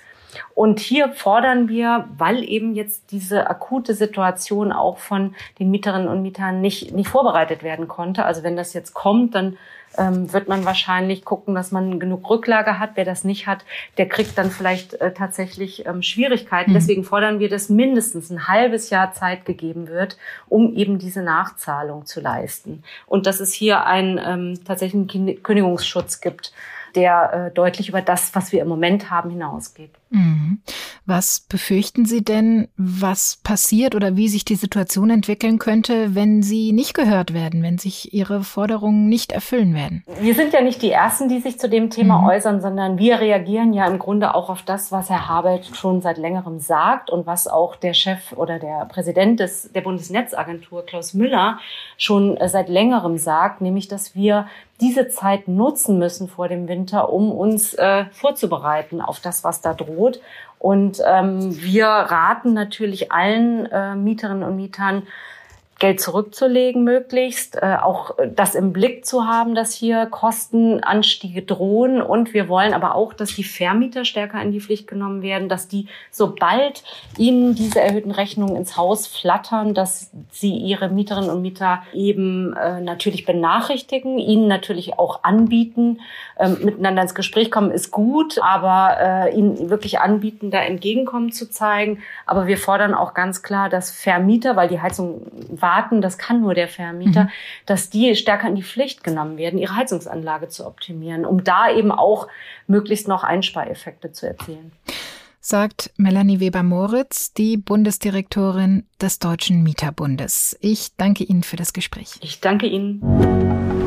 Und 0.55 0.79
hier 0.79 1.09
fordern 1.09 1.69
wir, 1.69 2.07
weil 2.17 2.43
eben 2.43 2.75
jetzt 2.75 3.11
diese 3.11 3.49
akute 3.49 3.93
Situation 3.93 4.71
auch 4.71 4.97
von 4.97 5.35
den 5.59 5.71
Mieterinnen 5.71 6.07
und 6.07 6.21
Mietern 6.21 6.61
nicht, 6.61 6.93
nicht 6.93 7.09
vorbereitet 7.09 7.63
werden 7.63 7.87
konnte. 7.87 8.25
Also 8.25 8.43
wenn 8.43 8.55
das 8.55 8.73
jetzt 8.73 8.93
kommt, 8.93 9.35
dann 9.35 9.57
ähm, 9.97 10.31
wird 10.33 10.47
man 10.47 10.65
wahrscheinlich 10.65 11.23
gucken, 11.25 11.55
dass 11.55 11.71
man 11.71 11.99
genug 11.99 12.29
Rücklage 12.29 12.79
hat. 12.79 12.91
Wer 12.95 13.05
das 13.05 13.23
nicht 13.23 13.47
hat, 13.47 13.63
der 13.97 14.07
kriegt 14.07 14.37
dann 14.37 14.49
vielleicht 14.51 14.95
äh, 14.95 15.13
tatsächlich 15.13 15.85
ähm, 15.85 16.01
Schwierigkeiten. 16.01 16.71
Mhm. 16.71 16.75
Deswegen 16.75 17.03
fordern 17.03 17.39
wir, 17.39 17.49
dass 17.49 17.69
mindestens 17.69 18.29
ein 18.29 18.47
halbes 18.47 18.89
Jahr 18.89 19.13
Zeit 19.13 19.45
gegeben 19.45 19.87
wird, 19.87 20.17
um 20.47 20.73
eben 20.75 20.99
diese 20.99 21.21
Nachzahlung 21.21 22.05
zu 22.05 22.21
leisten. 22.21 22.83
Und 23.05 23.27
dass 23.27 23.39
es 23.39 23.53
hier 23.53 23.85
einen 23.85 24.19
ähm, 24.23 24.59
tatsächlichen 24.65 25.43
Kündigungsschutz 25.43 26.21
gibt, 26.21 26.53
der 26.95 27.33
äh, 27.33 27.53
deutlich 27.53 27.89
über 27.89 28.01
das, 28.01 28.33
was 28.35 28.51
wir 28.51 28.61
im 28.61 28.67
Moment 28.67 29.09
haben, 29.09 29.29
hinausgeht. 29.29 29.91
Mhm. 30.09 30.59
Was 31.05 31.39
befürchten 31.39 32.05
Sie 32.05 32.23
denn, 32.23 32.67
was 32.77 33.39
passiert 33.43 33.95
oder 33.95 34.15
wie 34.15 34.29
sich 34.29 34.45
die 34.45 34.55
Situation 34.55 35.09
entwickeln 35.09 35.57
könnte, 35.57 36.13
wenn 36.13 36.43
Sie 36.43 36.71
nicht 36.71 36.93
gehört 36.93 37.33
werden, 37.33 37.63
wenn 37.63 37.79
sich 37.79 38.13
Ihre 38.13 38.43
Forderungen 38.43 39.09
nicht 39.09 39.31
erfüllen 39.31 39.73
werden? 39.73 40.03
Wir 40.21 40.35
sind 40.35 40.53
ja 40.53 40.61
nicht 40.61 40.83
die 40.83 40.91
Ersten, 40.91 41.29
die 41.29 41.39
sich 41.39 41.59
zu 41.59 41.67
dem 41.67 41.89
Thema 41.89 42.19
mhm. 42.19 42.27
äußern, 42.27 42.61
sondern 42.61 42.99
wir 42.99 43.19
reagieren 43.19 43.73
ja 43.73 43.87
im 43.87 43.97
Grunde 43.97 44.35
auch 44.35 44.49
auf 44.49 44.61
das, 44.61 44.91
was 44.91 45.09
Herr 45.09 45.27
Habeck 45.27 45.65
schon 45.73 46.01
seit 46.01 46.19
längerem 46.19 46.59
sagt 46.59 47.09
und 47.09 47.25
was 47.25 47.47
auch 47.47 47.75
der 47.75 47.95
Chef 47.95 48.33
oder 48.33 48.59
der 48.59 48.85
Präsident 48.85 49.39
des, 49.39 49.71
der 49.73 49.81
Bundesnetzagentur, 49.81 50.85
Klaus 50.85 51.15
Müller, 51.15 51.57
schon 51.97 52.37
äh, 52.37 52.47
seit 52.47 52.69
längerem 52.69 53.17
sagt, 53.17 53.61
nämlich, 53.61 53.87
dass 53.87 54.15
wir 54.15 54.47
diese 54.81 55.09
Zeit 55.09 55.47
nutzen 55.47 55.97
müssen 55.97 56.27
vor 56.27 56.47
dem 56.47 56.67
Winter, 56.67 57.11
um 57.11 57.31
uns 57.31 57.73
äh, 57.73 58.05
vorzubereiten 58.11 59.01
auf 59.01 59.19
das, 59.19 59.43
was 59.43 59.61
da 59.61 59.73
droht. 59.73 60.19
Und 60.59 61.01
ähm, 61.05 61.61
wir 61.61 61.87
raten 61.87 62.53
natürlich 62.53 63.11
allen 63.11 63.65
äh, 63.67 63.95
Mieterinnen 63.95 64.43
und 64.43 64.55
Mietern, 64.55 65.03
Geld 65.83 65.99
zurückzulegen 65.99 66.85
möglichst, 66.85 67.57
äh, 67.61 67.75
auch 67.81 68.15
das 68.33 68.55
im 68.55 68.71
Blick 68.71 69.05
zu 69.05 69.27
haben, 69.27 69.53
dass 69.53 69.73
hier 69.73 70.05
Kostenanstiege 70.05 71.41
drohen. 71.41 72.01
Und 72.01 72.33
wir 72.33 72.47
wollen 72.47 72.73
aber 72.73 72.95
auch, 72.95 73.11
dass 73.11 73.35
die 73.35 73.43
Vermieter 73.43 74.05
stärker 74.05 74.41
in 74.41 74.53
die 74.53 74.61
Pflicht 74.61 74.87
genommen 74.87 75.21
werden, 75.21 75.49
dass 75.49 75.67
die, 75.67 75.87
sobald 76.09 76.85
ihnen 77.17 77.53
diese 77.53 77.81
erhöhten 77.81 78.11
Rechnungen 78.11 78.55
ins 78.55 78.77
Haus 78.77 79.07
flattern, 79.07 79.73
dass 79.73 80.09
sie 80.31 80.55
ihre 80.55 80.87
Mieterinnen 80.87 81.29
und 81.29 81.41
Mieter 81.41 81.83
eben 81.91 82.55
äh, 82.55 82.79
natürlich 82.79 83.25
benachrichtigen, 83.25 84.19
ihnen 84.19 84.47
natürlich 84.47 84.97
auch 84.97 85.25
anbieten, 85.25 85.99
äh, 86.37 86.47
miteinander 86.47 87.01
ins 87.01 87.13
Gespräch 87.13 87.51
kommen 87.51 87.71
ist 87.71 87.91
gut, 87.91 88.39
aber 88.41 88.95
äh, 89.01 89.35
ihnen 89.35 89.69
wirklich 89.69 89.99
anbieten, 89.99 90.49
da 90.49 90.59
Entgegenkommen 90.59 91.33
zu 91.33 91.49
zeigen. 91.49 91.99
Aber 92.25 92.47
wir 92.47 92.57
fordern 92.57 92.93
auch 92.93 93.13
ganz 93.13 93.43
klar, 93.43 93.67
dass 93.67 93.91
Vermieter, 93.91 94.55
weil 94.55 94.69
die 94.69 94.79
Heizung 94.79 95.23
war 95.49 95.72
warten, 95.73 96.01
das 96.01 96.17
kann 96.17 96.41
nur 96.41 96.53
der 96.53 96.67
Vermieter, 96.67 97.25
mhm. 97.25 97.29
dass 97.65 97.89
die 97.89 98.15
stärker 98.15 98.47
in 98.47 98.55
die 98.55 98.63
Pflicht 98.63 99.03
genommen 99.03 99.37
werden, 99.37 99.59
ihre 99.59 99.75
Heizungsanlage 99.75 100.47
zu 100.49 100.65
optimieren, 100.65 101.25
um 101.25 101.43
da 101.43 101.69
eben 101.71 101.91
auch 101.91 102.27
möglichst 102.67 103.07
noch 103.07 103.23
Einspareffekte 103.23 104.11
zu 104.11 104.27
erzielen. 104.27 104.71
Sagt 105.39 105.91
Melanie 105.97 106.39
Weber-Moritz, 106.39 107.33
die 107.33 107.57
Bundesdirektorin 107.57 108.85
des 109.01 109.19
Deutschen 109.19 109.61
Mieterbundes. 109.61 110.57
Ich 110.61 110.95
danke 110.95 111.25
Ihnen 111.25 111.43
für 111.43 111.57
das 111.57 111.73
Gespräch. 111.73 112.15
Ich 112.21 112.39
danke 112.39 112.67
Ihnen. 112.67 113.82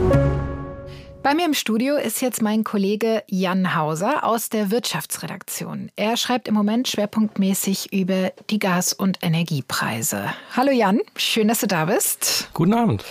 Bei 1.27 1.35
mir 1.35 1.45
im 1.45 1.55
Studio 1.55 1.97
ist 1.97 2.23
jetzt 2.23 2.41
mein 2.41 2.63
Kollege 2.63 3.25
Jan 3.27 3.75
Hauser 3.75 4.23
aus 4.23 4.49
der 4.49 4.71
Wirtschaftsredaktion. 4.71 5.91
Er 5.97 6.17
schreibt 6.17 6.47
im 6.47 6.55
Moment 6.55 6.87
schwerpunktmäßig 6.87 7.93
über 7.93 8.31
die 8.49 8.61
Gas- 8.61 8.93
und 8.93 9.19
Energiepreise. 9.23 10.33
Hallo 10.57 10.71
Jan, 10.71 11.01
schön, 11.17 11.49
dass 11.49 11.59
du 11.59 11.67
da 11.67 11.87
bist. 11.87 12.49
Guten 12.55 12.75
Abend. 12.75 13.05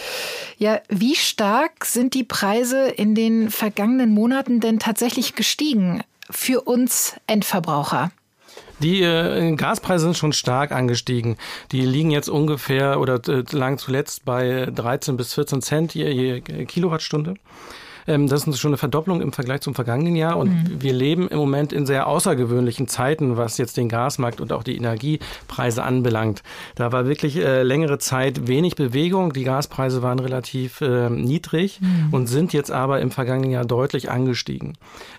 Ja, 0.58 0.80
wie 0.88 1.16
stark 1.16 1.84
sind 1.84 2.14
die 2.14 2.24
Preise 2.24 2.88
in 2.88 3.16
den 3.16 3.50
vergangenen 3.50 4.14
Monaten 4.14 4.62
denn 4.62 4.80
tatsächlich 4.80 5.36
gestiegen 5.36 6.02
für 6.30 6.62
uns 6.62 7.18
Endverbraucher? 7.28 8.12
Die 8.80 9.02
äh, 9.02 9.54
Gaspreise 9.58 10.06
sind 10.06 10.16
schon 10.16 10.32
stark 10.32 10.72
angestiegen. 10.72 11.36
Die 11.74 11.82
liegen 11.82 12.12
jetzt 12.12 12.30
ungefähr 12.30 13.02
oder 13.02 13.20
äh, 13.28 13.44
lagen 13.52 13.78
zuletzt 13.78 14.24
bei 14.24 14.70
13 14.74 15.18
bis 15.18 15.34
14 15.34 15.62
Cent 15.62 15.96
je, 15.96 16.10
je 16.10 16.40
Kilowattstunde. 16.40 17.34
Ähm, 18.08 18.28
das 18.28 18.48
ist 18.48 18.60
schon 18.60 18.70
eine 18.70 18.78
Verdopplung 18.78 19.22
im 19.22 19.32
Vergleich 19.32 19.62
zum 19.62 19.76
vergangenen 19.76 20.16
Jahr. 20.16 20.38
Und 20.38 20.50
mhm. 20.50 20.82
wir 20.82 20.94
leben 20.94 21.28
im 21.28 21.38
Moment 21.38 21.74
in 21.74 21.86
sehr 21.86 22.08
außergewöhnlichen 22.08 22.88
Zeiten, 22.88 23.38
was 23.38 23.58
jetzt 23.58 23.78
den 23.78 23.90
Gasmarkt 23.90 24.42
und 24.42 24.54
auch 24.54 24.64
die 24.64 24.76
Energiepreise 24.76 25.84
anbelangt. 25.84 26.44
Da 26.76 26.92
war 26.92 27.08
wirklich 27.08 27.38
äh, 27.38 27.64
längere 27.64 27.98
Zeit 27.98 28.48
wenig 28.48 28.76
Bewegung. 28.76 29.34
Die 29.34 29.44
Gaspreise 29.44 30.02
waren 30.02 30.20
relativ 30.20 30.82
äh, 30.82 31.10
niedrig 31.10 31.80
mhm. 31.82 32.14
und 32.14 32.28
sind 32.28 32.54
jetzt 32.54 32.72
aber 32.72 33.02
im 33.02 33.12
vergangenen 33.12 33.52
Jahr 33.52 33.66
deutlich 33.66 34.10
angestiegen. 34.10 34.74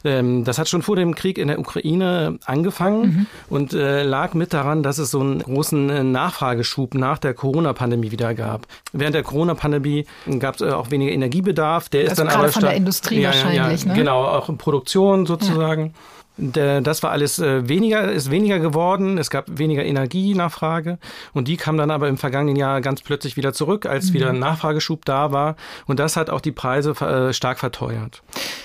Ähm, 0.05 0.45
das 0.45 0.59
hat 0.59 0.69
schon 0.69 0.83
vor 0.83 0.97
dem 0.97 1.15
Krieg 1.15 1.39
in 1.39 1.49
der 1.49 1.59
Ukraine 1.59 2.39
angefangen 2.45 3.03
mhm. 3.03 3.27
und 3.49 3.73
äh, 3.73 4.03
lag 4.03 4.35
mit 4.35 4.53
daran, 4.53 4.83
dass 4.83 4.99
es 4.99 5.11
so 5.11 5.21
einen 5.21 5.41
großen 5.41 5.91
äh, 5.91 6.05
Nachfrageschub 6.05 6.95
nach 6.95 7.19
der 7.19 7.35
Corona-Pandemie 7.35 8.11
wieder 8.11 8.35
gab. 8.35 8.67
Während 8.93 9.15
der 9.15 9.23
Corona-Pandemie 9.23 10.07
gab 10.39 10.57
es 10.57 10.61
äh, 10.61 10.71
auch 10.71 10.91
weniger 10.91 11.13
Energiebedarf. 11.13 11.89
Der 11.89 12.03
also 12.03 12.13
ist 12.13 12.19
dann 12.19 12.29
aber 12.29 12.51
stark 12.51 12.76
Industrie 12.77 13.21
ja, 13.21 13.29
wahrscheinlich. 13.29 13.83
Ja, 13.83 13.89
ne? 13.89 13.95
Genau, 13.95 14.25
auch 14.25 14.49
in 14.49 14.59
Produktion 14.59 15.27
sozusagen. 15.27 15.95
Das 16.39 17.03
war 17.03 17.13
alles 17.13 17.39
äh, 17.39 17.67
weniger, 17.67 18.13
ist 18.13 18.31
weniger 18.31 18.59
geworden. 18.59 19.17
Es 19.17 19.31
gab 19.31 19.47
weniger 19.59 19.83
Energienachfrage. 19.85 20.99
Und 21.33 21.49
die 21.49 21.57
kam 21.57 21.79
dann 21.79 21.91
aber 21.91 22.09
im 22.09 22.19
vergangenen 22.19 22.57
Jahr 22.57 22.83
ganz 22.83 23.01
plötzlich 23.01 23.39
wieder 23.39 23.55
zurück, 23.55 23.87
als 23.87 24.11
mhm. 24.11 24.15
wieder 24.15 24.29
ein 24.31 24.39
Nachfrageschub 24.39 25.07
da 25.07 25.33
war. 25.33 25.57
Und 25.87 25.99
das 25.99 26.17
hat 26.17 26.29
auch 26.29 26.43
die 26.43 26.53
Preise 26.53 26.91
äh, 26.91 27.33
stark 27.33 27.59
verteuert. 27.59 28.23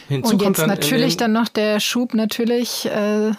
Hinzu 0.10 0.34
und 0.34 0.41
jetzt 0.41 0.60
dann 0.60 0.68
natürlich 0.68 1.15
dann 1.15 1.32
noch 1.32 1.48
der 1.48 1.80
Schub 1.80 2.13
natürlich 2.13 2.88
äh, 2.88 3.32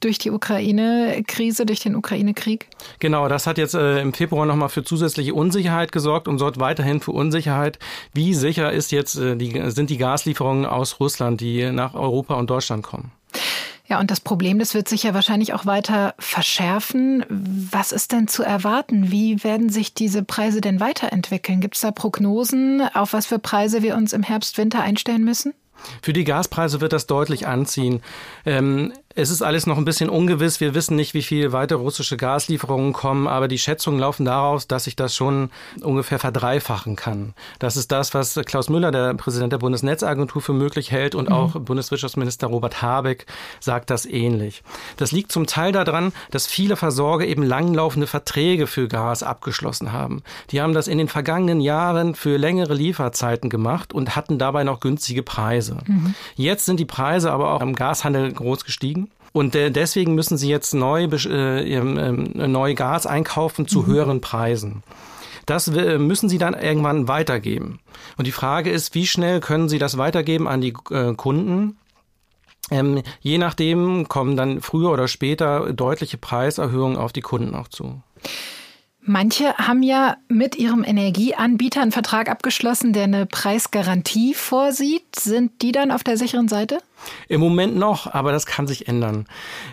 durch 0.00 0.18
die 0.18 0.30
Ukraine-Krise, 0.30 1.66
durch 1.66 1.80
den 1.80 1.96
Ukraine-Krieg? 1.96 2.68
Genau, 2.98 3.28
das 3.28 3.46
hat 3.46 3.58
jetzt 3.58 3.74
äh, 3.74 4.00
im 4.00 4.12
Februar 4.12 4.46
nochmal 4.46 4.68
für 4.68 4.84
zusätzliche 4.84 5.34
Unsicherheit 5.34 5.92
gesorgt 5.92 6.28
und 6.28 6.38
sorgt 6.38 6.60
weiterhin 6.60 7.00
für 7.00 7.12
Unsicherheit. 7.12 7.78
Wie 8.12 8.34
sicher 8.34 8.72
ist 8.72 8.92
jetzt, 8.92 9.16
äh, 9.16 9.36
die, 9.36 9.70
sind 9.70 9.90
die 9.90 9.98
Gaslieferungen 9.98 10.66
aus 10.66 11.00
Russland, 11.00 11.40
die 11.40 11.70
nach 11.70 11.94
Europa 11.94 12.34
und 12.34 12.50
Deutschland 12.50 12.82
kommen? 12.82 13.12
Ja, 13.88 14.00
und 14.00 14.10
das 14.10 14.20
Problem, 14.20 14.58
das 14.58 14.74
wird 14.74 14.88
sich 14.88 15.04
ja 15.04 15.14
wahrscheinlich 15.14 15.54
auch 15.54 15.64
weiter 15.64 16.14
verschärfen. 16.18 17.24
Was 17.28 17.92
ist 17.92 18.10
denn 18.10 18.26
zu 18.26 18.42
erwarten? 18.42 19.12
Wie 19.12 19.44
werden 19.44 19.68
sich 19.68 19.94
diese 19.94 20.24
Preise 20.24 20.60
denn 20.60 20.80
weiterentwickeln? 20.80 21.60
Gibt 21.60 21.76
es 21.76 21.82
da 21.82 21.92
Prognosen, 21.92 22.82
auf 22.94 23.12
was 23.12 23.26
für 23.26 23.38
Preise 23.38 23.82
wir 23.82 23.94
uns 23.94 24.12
im 24.12 24.24
Herbst, 24.24 24.58
Winter 24.58 24.80
einstellen 24.82 25.24
müssen? 25.24 25.54
Für 26.02 26.12
die 26.12 26.24
Gaspreise 26.24 26.80
wird 26.80 26.92
das 26.92 27.06
deutlich 27.06 27.46
anziehen. 27.46 28.02
Ähm, 28.44 28.92
es 29.16 29.30
ist 29.30 29.40
alles 29.40 29.66
noch 29.66 29.78
ein 29.78 29.86
bisschen 29.86 30.10
ungewiss. 30.10 30.60
Wir 30.60 30.74
wissen 30.74 30.94
nicht, 30.94 31.14
wie 31.14 31.22
viel 31.22 31.52
weitere 31.52 31.78
russische 31.78 32.18
Gaslieferungen 32.18 32.92
kommen, 32.92 33.26
aber 33.26 33.48
die 33.48 33.58
Schätzungen 33.58 33.98
laufen 33.98 34.26
daraus, 34.26 34.68
dass 34.68 34.84
sich 34.84 34.94
das 34.94 35.16
schon 35.16 35.50
ungefähr 35.80 36.18
verdreifachen 36.18 36.96
kann. 36.96 37.32
Das 37.58 37.78
ist 37.78 37.90
das, 37.90 38.12
was 38.12 38.38
Klaus 38.44 38.68
Müller, 38.68 38.90
der 38.90 39.14
Präsident 39.14 39.54
der 39.54 39.58
Bundesnetzagentur, 39.58 40.42
für 40.42 40.52
möglich 40.52 40.90
hält 40.90 41.14
und 41.14 41.30
mhm. 41.30 41.34
auch 41.34 41.52
Bundeswirtschaftsminister 41.52 42.48
Robert 42.48 42.82
Habeck 42.82 43.24
sagt 43.58 43.88
das 43.88 44.04
ähnlich. 44.04 44.62
Das 44.98 45.12
liegt 45.12 45.32
zum 45.32 45.46
Teil 45.46 45.72
daran, 45.72 46.12
dass 46.30 46.46
viele 46.46 46.76
Versorger 46.76 47.26
eben 47.26 47.42
langlaufende 47.42 48.06
Verträge 48.06 48.66
für 48.66 48.86
Gas 48.86 49.22
abgeschlossen 49.22 49.92
haben. 49.92 50.22
Die 50.50 50.60
haben 50.60 50.74
das 50.74 50.88
in 50.88 50.98
den 50.98 51.08
vergangenen 51.08 51.62
Jahren 51.62 52.14
für 52.14 52.36
längere 52.36 52.74
Lieferzeiten 52.74 53.48
gemacht 53.48 53.94
und 53.94 54.14
hatten 54.14 54.38
dabei 54.38 54.62
noch 54.62 54.80
günstige 54.80 55.22
Preise. 55.22 55.78
Mhm. 55.86 56.14
Jetzt 56.34 56.66
sind 56.66 56.78
die 56.78 56.84
Preise 56.84 57.32
aber 57.32 57.54
auch 57.54 57.62
im 57.62 57.74
Gashandel 57.74 58.30
groß 58.30 58.66
gestiegen. 58.66 59.05
Und 59.36 59.54
äh, 59.54 59.70
deswegen 59.70 60.14
müssen 60.14 60.38
sie 60.38 60.48
jetzt 60.48 60.72
neu, 60.72 61.02
äh, 61.02 61.70
äh, 61.70 61.78
neu 61.82 62.74
Gas 62.74 63.04
einkaufen 63.04 63.68
zu 63.68 63.82
mhm. 63.82 63.86
höheren 63.86 64.20
Preisen. 64.22 64.82
Das 65.44 65.68
äh, 65.68 65.98
müssen 65.98 66.30
sie 66.30 66.38
dann 66.38 66.54
irgendwann 66.54 67.06
weitergeben. 67.06 67.80
Und 68.16 68.26
die 68.26 68.32
Frage 68.32 68.70
ist, 68.70 68.94
wie 68.94 69.06
schnell 69.06 69.40
können 69.40 69.68
sie 69.68 69.78
das 69.78 69.98
weitergeben 69.98 70.48
an 70.48 70.62
die 70.62 70.72
äh, 70.90 71.12
Kunden? 71.12 71.76
Ähm, 72.70 73.02
je 73.20 73.36
nachdem 73.36 74.08
kommen 74.08 74.38
dann 74.38 74.62
früher 74.62 74.90
oder 74.90 75.06
später 75.06 75.70
deutliche 75.70 76.16
Preiserhöhungen 76.16 76.96
auf 76.96 77.12
die 77.12 77.20
Kunden 77.20 77.54
auch 77.54 77.68
zu. 77.68 78.00
Manche 79.08 79.54
haben 79.56 79.84
ja 79.84 80.16
mit 80.26 80.56
ihrem 80.56 80.82
Energieanbieter 80.82 81.80
einen 81.80 81.92
Vertrag 81.92 82.28
abgeschlossen, 82.28 82.92
der 82.92 83.04
eine 83.04 83.24
Preisgarantie 83.24 84.34
vorsieht. 84.34 85.04
Sind 85.16 85.62
die 85.62 85.70
dann 85.70 85.92
auf 85.92 86.02
der 86.02 86.16
sicheren 86.16 86.48
Seite? 86.48 86.78
Im 87.28 87.40
Moment 87.40 87.76
noch, 87.76 88.12
aber 88.12 88.32
das 88.32 88.46
kann 88.46 88.66
sich 88.66 88.88
ändern. 88.88 89.26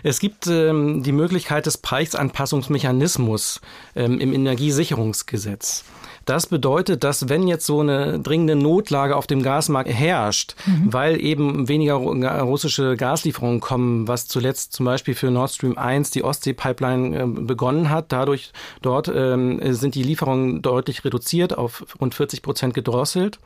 Es 0.04 0.20
gibt 0.20 0.46
ähm, 0.46 1.02
die 1.02 1.10
Möglichkeit 1.10 1.66
des 1.66 1.78
Preisanpassungsmechanismus 1.78 3.60
ähm, 3.96 4.20
im 4.20 4.32
Energiesicherungsgesetz. 4.32 5.84
Das 6.24 6.46
bedeutet, 6.46 7.04
dass 7.04 7.28
wenn 7.28 7.46
jetzt 7.46 7.66
so 7.66 7.80
eine 7.80 8.18
dringende 8.18 8.56
Notlage 8.56 9.16
auf 9.16 9.26
dem 9.26 9.42
Gasmarkt 9.42 9.90
herrscht, 9.90 10.54
mhm. 10.66 10.92
weil 10.92 11.20
eben 11.20 11.68
weniger 11.68 11.94
russische 11.94 12.96
Gaslieferungen 12.96 13.60
kommen, 13.60 14.08
was 14.08 14.26
zuletzt 14.26 14.72
zum 14.72 14.86
Beispiel 14.86 15.14
für 15.14 15.30
Nord 15.30 15.50
Stream 15.50 15.76
1 15.76 16.10
die 16.10 16.24
Ostsee-Pipeline 16.24 17.18
äh, 17.18 17.26
begonnen 17.26 17.90
hat, 17.90 18.06
dadurch 18.12 18.52
dort 18.82 19.08
ähm, 19.08 19.60
sind 19.74 19.94
die 19.94 20.02
Lieferungen 20.02 20.62
deutlich 20.62 21.04
reduziert 21.04 21.56
auf 21.56 21.84
rund 22.00 22.14
40 22.14 22.42
Prozent 22.42 22.74
gedrosselt. 22.74 23.38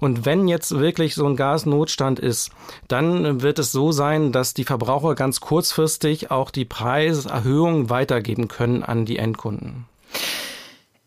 Und 0.00 0.24
wenn 0.24 0.48
jetzt 0.48 0.78
wirklich 0.78 1.14
so 1.14 1.26
ein 1.26 1.36
Gasnotstand 1.36 2.18
ist, 2.18 2.50
dann 2.88 3.42
wird 3.42 3.58
es 3.58 3.72
so 3.72 3.92
sein, 3.92 4.32
dass 4.32 4.54
die 4.54 4.64
Verbraucher 4.64 5.14
ganz 5.14 5.40
kurzfristig 5.40 6.30
auch 6.30 6.50
die 6.50 6.64
Preiserhöhung 6.64 7.90
weitergeben 7.90 8.48
können 8.48 8.82
an 8.82 9.04
die 9.04 9.18
Endkunden. 9.18 9.86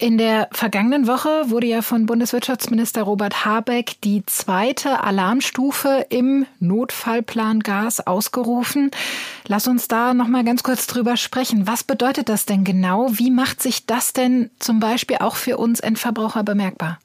In 0.01 0.18
der 0.18 0.48
vergangenen 0.53 1.08
Woche 1.08 1.50
wurde 1.50 1.68
ja 1.68 1.82
von 1.82 2.06
Bundeswirtschaftsminister 2.06 3.01
Robert 3.01 3.44
Habeck 3.44 4.00
die 4.01 4.25
zweite 4.25 5.03
Alarmstufe 5.03 6.06
im 6.08 6.46
Notfallplan 6.62 7.60
Gas 7.60 8.08
ausgerufen. 8.08 8.91
Lass 9.46 9.68
uns 9.68 9.89
da 9.89 10.13
noch 10.13 10.29
mal 10.29 10.46
ganz 10.46 10.63
kurz 10.63 10.88
drüber 10.88 11.18
sprechen. 11.18 11.68
Was 11.68 11.84
bedeutet 11.84 12.29
das 12.29 12.46
denn 12.46 12.63
genau? 12.63 13.10
Wie 13.12 13.29
macht 13.29 13.62
sich 13.62 13.88
das 13.88 14.13
denn 14.13 14.51
zum 14.60 14.79
Beispiel 14.79 15.18
auch 15.18 15.36
für 15.36 15.58
uns 15.58 15.82
Endverbraucher 15.82 16.44
bemerkbar? 16.44 16.98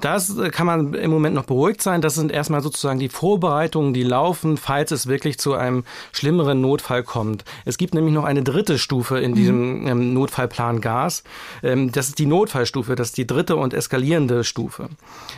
Das 0.00 0.36
äh, 0.36 0.50
kann 0.50 0.66
man 0.66 0.94
im 0.94 1.10
Moment 1.10 1.34
noch 1.34 1.44
beruhigt 1.44 1.82
sein. 1.82 2.00
Das 2.00 2.14
sind 2.14 2.32
erstmal 2.32 2.60
sozusagen 2.60 2.98
die 2.98 3.08
Vorbereitungen, 3.08 3.94
die 3.94 4.02
laufen, 4.02 4.56
falls 4.56 4.90
es 4.90 5.06
wirklich 5.06 5.38
zu 5.38 5.54
einem 5.54 5.84
schlimmeren 6.12 6.60
Notfall 6.60 7.02
kommt. 7.02 7.44
Es 7.64 7.78
gibt 7.78 7.94
nämlich 7.94 8.14
noch 8.14 8.24
eine 8.24 8.42
dritte 8.42 8.78
Stufe 8.78 9.18
in 9.18 9.34
diesem 9.34 9.82
mhm. 9.82 9.88
ähm, 9.88 10.14
Notfallplan 10.14 10.80
Gas. 10.80 11.22
Ähm, 11.62 11.92
das 11.92 12.08
ist 12.08 12.18
die 12.18 12.26
Notfallstufe, 12.26 12.96
das 12.96 13.08
ist 13.08 13.18
die 13.18 13.26
dritte 13.26 13.56
und 13.56 13.72
eskalierende 13.74 14.44
Stufe. 14.44 14.88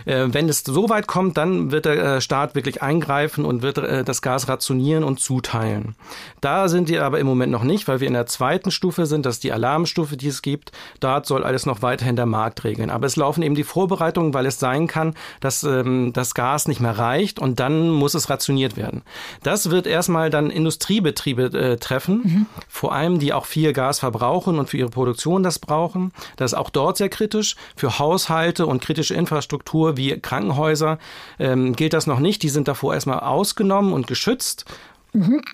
Äh, 0.05 0.27
wenn 0.29 0.49
es 0.49 0.63
so 0.65 0.89
weit 0.89 1.07
kommt, 1.07 1.37
dann 1.37 1.71
wird 1.71 1.85
der 1.85 2.17
äh, 2.17 2.21
Staat 2.21 2.55
wirklich 2.55 2.83
eingreifen 2.83 3.45
und 3.45 3.63
wird 3.63 3.77
das 3.77 4.23
Gas 4.23 4.49
rationieren 4.49 5.05
und 5.05 5.21
zuteilen. 5.21 5.95
Da 6.41 6.69
sind 6.69 6.89
wir 6.89 7.05
aber 7.05 7.19
im 7.21 7.27
Moment 7.27 7.53
noch 7.53 7.63
nicht, 7.63 7.89
weil 7.89 8.01
wir 8.01 8.09
in 8.09 8.15
der 8.15 8.27
zweiten 8.27 8.71
Stufe 8.71 9.07
sind, 9.07 9.27
das 9.27 9.37
ist 9.37 9.45
die 9.45 9.53
Alarmstufe, 9.53 10.17
die 10.17 10.29
es 10.29 10.43
gibt. 10.43 10.73
Dort 11.01 11.27
soll 11.27 11.45
alles 11.45 11.67
noch 11.67 11.83
weiterhin 11.83 12.17
der 12.17 12.27
Markt 12.27 12.65
regeln. 12.65 12.91
Aber 12.91 13.07
es 13.07 13.17
laufen 13.17 13.43
eben 13.43 13.55
die 13.55 13.65
Vorbereitungen, 13.65 14.33
weil 14.33 14.46
es 14.47 14.59
sein 14.59 14.87
kann, 14.87 15.15
dass 15.41 15.63
ähm, 15.65 16.13
das 16.13 16.35
Gas 16.35 16.69
nicht 16.69 16.81
mehr 16.81 16.99
reicht 16.99 17.39
und 17.39 17.61
dann 17.61 17.91
muss 17.91 18.15
es 18.15 18.31
rationiert 18.31 18.77
werden. 18.77 19.03
Das 19.43 19.71
wird 19.71 19.87
erstmal 19.87 20.31
dann 20.31 20.51
Industriebetriebe 20.51 21.45
äh, 21.45 21.77
treffen, 21.77 22.21
mhm. 22.25 22.47
vor 22.69 22.93
allem 22.93 23.19
die 23.19 23.33
auch 23.33 23.47
viel 23.47 23.73
Gas 23.73 24.01
verbrauchen 24.01 24.59
und 24.59 24.69
für 24.71 24.79
ihre 24.79 24.91
Produktion 24.91 25.43
das 25.43 25.59
brauchen. 25.59 26.13
Das 26.37 26.53
ist 26.53 26.59
auch 26.59 26.71
dort 26.71 26.97
sehr 26.97 27.09
kritisch. 27.09 27.57
Für 27.77 27.99
Haushalte 27.99 28.67
und 28.67 28.83
kritische 28.83 29.15
Infrastruktur 29.15 29.97
wie 29.97 30.19
Krankenhäuser 30.19 30.99
ähm, 31.39 31.75
gilt 31.75 31.93
das 31.93 32.07
noch 32.07 32.21
nicht. 32.21 32.43
Die 32.43 32.49
sind 32.49 32.69
davor 32.69 32.95
erstmal 32.95 33.21
ausgenommen 33.21 33.93
und 33.93 34.07
geschützt. 34.07 34.65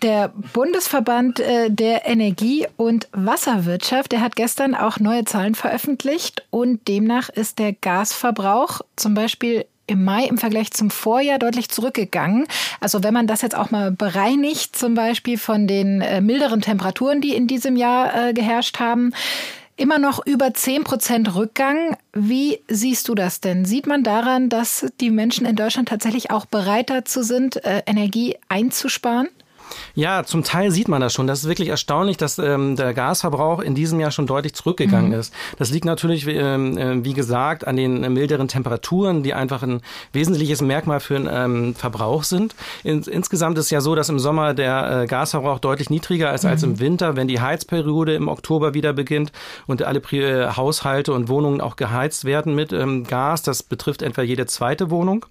Der 0.03 0.33
Bundesverband 0.53 1.39
äh, 1.39 1.71
der 1.71 2.09
Energie- 2.09 2.67
und 2.77 3.07
Wasserwirtschaft, 3.13 4.11
der 4.11 4.21
hat 4.21 4.35
gestern 4.35 4.75
auch 4.75 4.99
neue 4.99 5.25
Zahlen 5.25 5.55
veröffentlicht 5.55 6.45
und 6.51 6.89
demnach 6.89 7.29
ist 7.29 7.61
der 7.61 7.73
Gasverbrauch 7.73 8.81
zum 8.97 9.15
Beispiel 9.15 9.65
im 9.87 10.03
Mai 10.03 10.25
im 10.25 10.37
Vergleich 10.39 10.73
zum 10.73 10.91
Vorjahr 10.91 11.39
deutlich 11.39 11.69
zurückgegangen. 11.69 12.49
Also 12.81 13.05
wenn 13.05 13.15
man 13.15 13.29
das 13.29 13.43
jetzt 13.43 13.57
auch 13.57 13.71
mal 13.71 13.93
bereinigt, 13.93 14.75
zum 14.75 14.95
Beispiel 14.95 15.39
von 15.39 15.69
den 15.69 16.01
äh, 16.01 16.21
milderen 16.21 16.61
Temperaturen, 16.61 17.21
die 17.21 17.37
in 17.37 17.47
diesem 17.47 17.77
Jahr 17.77 18.31
äh, 18.31 18.33
geherrscht 18.33 18.81
haben, 18.81 19.13
immer 19.77 20.01
noch 20.01 20.27
über 20.27 20.53
10 20.53 20.83
Prozent 20.83 21.37
Rückgang. 21.37 21.97
Wie 22.13 22.59
siehst 22.67 23.09
du 23.09 23.15
das 23.15 23.41
denn? 23.41 23.65
Sieht 23.65 23.87
man 23.87 24.03
daran, 24.03 24.49
dass 24.49 24.87
die 25.01 25.11
Menschen 25.11 25.47
in 25.47 25.55
Deutschland 25.55 25.89
tatsächlich 25.89 26.33
auch 26.33 26.47
bereit 26.47 26.91
dazu 26.91 27.23
sind, 27.23 27.61
Energie 27.87 28.37
einzusparen? 28.49 29.29
Ja, 29.95 30.25
zum 30.25 30.43
Teil 30.43 30.71
sieht 30.71 30.89
man 30.89 31.01
das 31.01 31.13
schon. 31.13 31.27
Das 31.27 31.41
ist 31.41 31.49
wirklich 31.49 31.69
erstaunlich, 31.69 32.17
dass 32.17 32.39
ähm, 32.39 32.77
der 32.77 32.95
Gasverbrauch 32.95 33.61
in 33.61 33.75
diesem 33.75 34.01
Jahr 34.01 34.11
schon 34.11 34.27
deutlich 34.27 34.55
zurückgegangen 34.55 35.11
mhm. 35.11 35.19
ist. 35.19 35.35
Das 35.59 35.71
liegt 35.71 35.85
natürlich, 35.85 36.27
ähm, 36.27 36.79
äh, 36.79 37.05
wie 37.05 37.13
gesagt, 37.13 37.67
an 37.67 37.77
den 37.77 38.01
milderen 38.13 38.49
Temperaturen, 38.49 39.23
die 39.23 39.35
einfach 39.35 39.63
ein 39.63 39.81
wesentliches 40.13 40.63
Merkmal 40.63 41.01
für 41.01 41.15
den 41.15 41.29
ähm, 41.31 41.75
Verbrauch 41.75 42.25
sind. 42.25 42.55
In, 42.85 43.03
insgesamt 43.03 43.59
ist 43.59 43.71
ja 43.71 43.81
so, 43.81 43.95
dass 43.95 44.09
im 44.09 44.19
Sommer 44.19 44.55
der 44.55 45.03
äh, 45.03 45.07
Gasverbrauch 45.07 45.59
deutlich 45.59 45.91
niedriger 45.91 46.33
ist 46.33 46.45
mhm. 46.45 46.51
als 46.51 46.63
im 46.63 46.81
Winter, 46.81 47.17
wenn 47.17 47.29
die 47.29 47.41
Heizperiode 47.41 48.15
im 48.15 48.29
Oktober 48.29 48.75
wieder 48.75 48.93
beginnt 48.93 49.33
und 49.67 49.83
alle 49.83 50.01
äh, 50.13 50.49
Haushalte 50.57 51.13
und 51.13 51.29
Wohnungen 51.29 51.61
auch 51.61 51.77
geheizt 51.77 52.25
werden 52.25 52.55
mit 52.55 52.73
ähm, 52.73 53.05
Gas. 53.05 53.43
Das 53.43 53.63
betrifft 53.63 54.03
etwa 54.03 54.23
jede 54.23 54.47
zweite 54.47 54.91
Wohnung. 54.91 55.27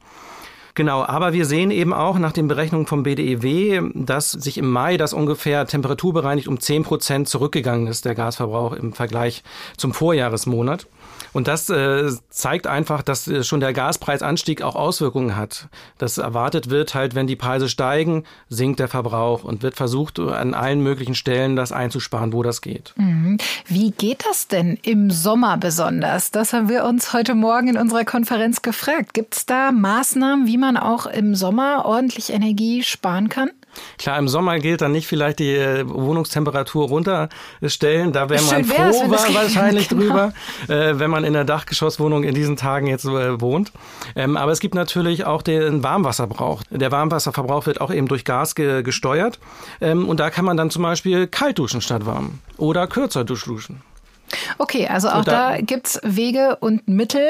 Genau, 0.82 1.04
aber 1.04 1.32
wir 1.32 1.46
sehen 1.46 1.70
eben 1.70 1.94
auch 1.94 2.18
nach 2.18 2.32
den 2.32 2.48
Berechnungen 2.48 2.88
vom 2.88 3.04
BDEW, 3.04 3.92
dass 3.94 4.32
sich 4.32 4.58
im 4.58 4.68
Mai 4.68 4.98
das 4.98 5.14
ungefähr 5.14 5.68
temperaturbereinigt 5.68 6.48
um 6.48 6.60
10 6.60 6.82
Prozent 6.82 7.30
zurückgegangen 7.30 7.86
ist, 7.86 8.04
der 8.04 8.16
Gasverbrauch 8.16 8.74
im 8.74 8.92
Vergleich 8.92 9.44
zum 9.78 9.94
Vorjahresmonat. 9.94 10.88
Und 11.34 11.48
das 11.48 11.70
äh, 11.70 12.12
zeigt 12.30 12.68
einfach, 12.68 13.02
dass 13.02 13.28
äh, 13.28 13.44
schon 13.44 13.60
der 13.60 13.74
Gaspreisanstieg 13.74 14.62
auch 14.62 14.76
Auswirkungen 14.76 15.36
hat. 15.36 15.70
Das 15.98 16.18
erwartet 16.18 16.70
wird 16.70 16.94
halt, 16.94 17.16
wenn 17.16 17.28
die 17.28 17.36
Preise 17.36 17.70
steigen, 17.70 18.26
sinkt 18.50 18.80
der 18.80 18.88
Verbrauch 18.88 19.44
und 19.44 19.64
wird 19.64 19.76
versucht, 19.76 20.20
an 20.20 20.54
allen 20.54 20.82
möglichen 20.82 21.16
Stellen 21.16 21.56
das 21.56 21.72
einzusparen, 21.72 22.34
wo 22.34 22.44
das 22.44 22.62
geht. 22.62 22.94
Mhm. 22.98 23.38
Wie 23.68 23.92
geht 23.92 24.26
das 24.28 24.48
denn 24.48 24.78
im 24.84 25.12
Sommer 25.12 25.58
besonders? 25.58 26.32
Das 26.32 26.54
haben 26.54 26.70
wir 26.70 26.84
uns 26.86 27.14
heute 27.14 27.36
Morgen 27.36 27.70
in 27.70 27.78
unserer 27.78 28.04
Konferenz 28.04 28.62
gefragt. 28.62 29.14
Gibt 29.14 29.36
es 29.36 29.46
da 29.46 29.72
Maßnahmen, 29.72 30.48
wie 30.48 30.58
man 30.58 30.78
auch 30.78 31.06
im 31.06 31.36
Sommer 31.36 31.86
ordentlich 31.86 32.32
Energie 32.32 32.84
sparen 32.84 33.30
kann? 33.30 33.52
Klar, 33.98 34.18
im 34.20 34.28
Sommer 34.28 34.60
gilt 34.60 34.82
dann 34.82 34.92
nicht 34.92 35.08
vielleicht 35.08 35.40
die 35.40 35.56
äh, 35.56 35.88
Wohnungstemperatur 35.88 36.88
runterstellen. 36.88 38.12
Da 38.12 38.30
wäre 38.30 38.44
man 38.44 38.66
froh 38.66 39.10
war 39.10 39.34
wahrscheinlich 39.34 39.90
genau. 39.90 40.02
drüber, 40.02 40.34
äh, 40.68 41.00
wenn 41.00 41.10
man 41.10 41.24
in 41.24 41.34
der 41.34 41.46
Dachgeschosswohnung 41.46 42.24
in 42.24 42.36
diesen 42.36 42.58
Tagen 42.58 42.88
jetzt 42.88 43.06
äh, 43.06 43.40
wohnt. 43.40 43.72
Ähm, 44.16 44.38
aber 44.38 44.52
es 44.52 44.60
gibt 44.60 44.76
natürlich 44.76 45.26
auch 45.26 45.42
den 45.42 45.84
Warmwasserverbrauch. 45.84 46.64
Der 46.70 46.92
Warmwasserverbrauch 46.92 47.66
wird 47.66 47.82
auch 47.82 47.92
eben 47.92 48.08
durch 48.08 48.26
Gas 48.26 48.56
ge 48.56 48.84
gesteuert. 48.84 49.40
Ähm, 49.80 50.08
und 50.08 50.20
da 50.20 50.30
kann 50.30 50.46
man 50.46 50.58
dann 50.58 50.70
zum 50.70 50.84
Beispiel 50.84 51.28
kalt 51.28 51.60
duschen 51.60 51.82
statt 51.82 52.06
warm 52.06 52.40
oder 52.58 52.88
kürzer 52.88 53.24
duschen. 53.24 53.82
Okay, 54.58 54.88
also 54.88 55.10
auch 55.10 55.24
da, 55.24 55.52
da 55.52 55.62
gibt's 55.62 56.00
Wege 56.04 56.58
und 56.60 56.88
Mittel. 56.88 57.28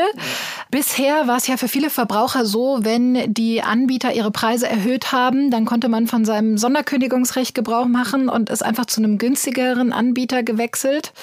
Bisher 0.69 1.27
war 1.27 1.37
es 1.37 1.47
ja 1.47 1.57
für 1.57 1.67
viele 1.67 1.89
Verbraucher 1.89 2.45
so, 2.45 2.79
wenn 2.81 3.33
die 3.33 3.61
Anbieter 3.61 4.13
ihre 4.13 4.31
Preise 4.31 4.67
erhöht 4.67 5.11
haben, 5.11 5.51
dann 5.51 5.65
konnte 5.65 5.89
man 5.89 6.07
von 6.07 6.25
seinem 6.25 6.57
Sonderkündigungsrecht 6.57 7.55
Gebrauch 7.55 7.85
machen 7.85 8.29
und 8.29 8.49
ist 8.49 8.63
einfach 8.63 8.85
zu 8.85 9.01
einem 9.01 9.17
günstigeren 9.17 9.93
Anbieter 9.93 10.43
gewechselt. 10.43 11.13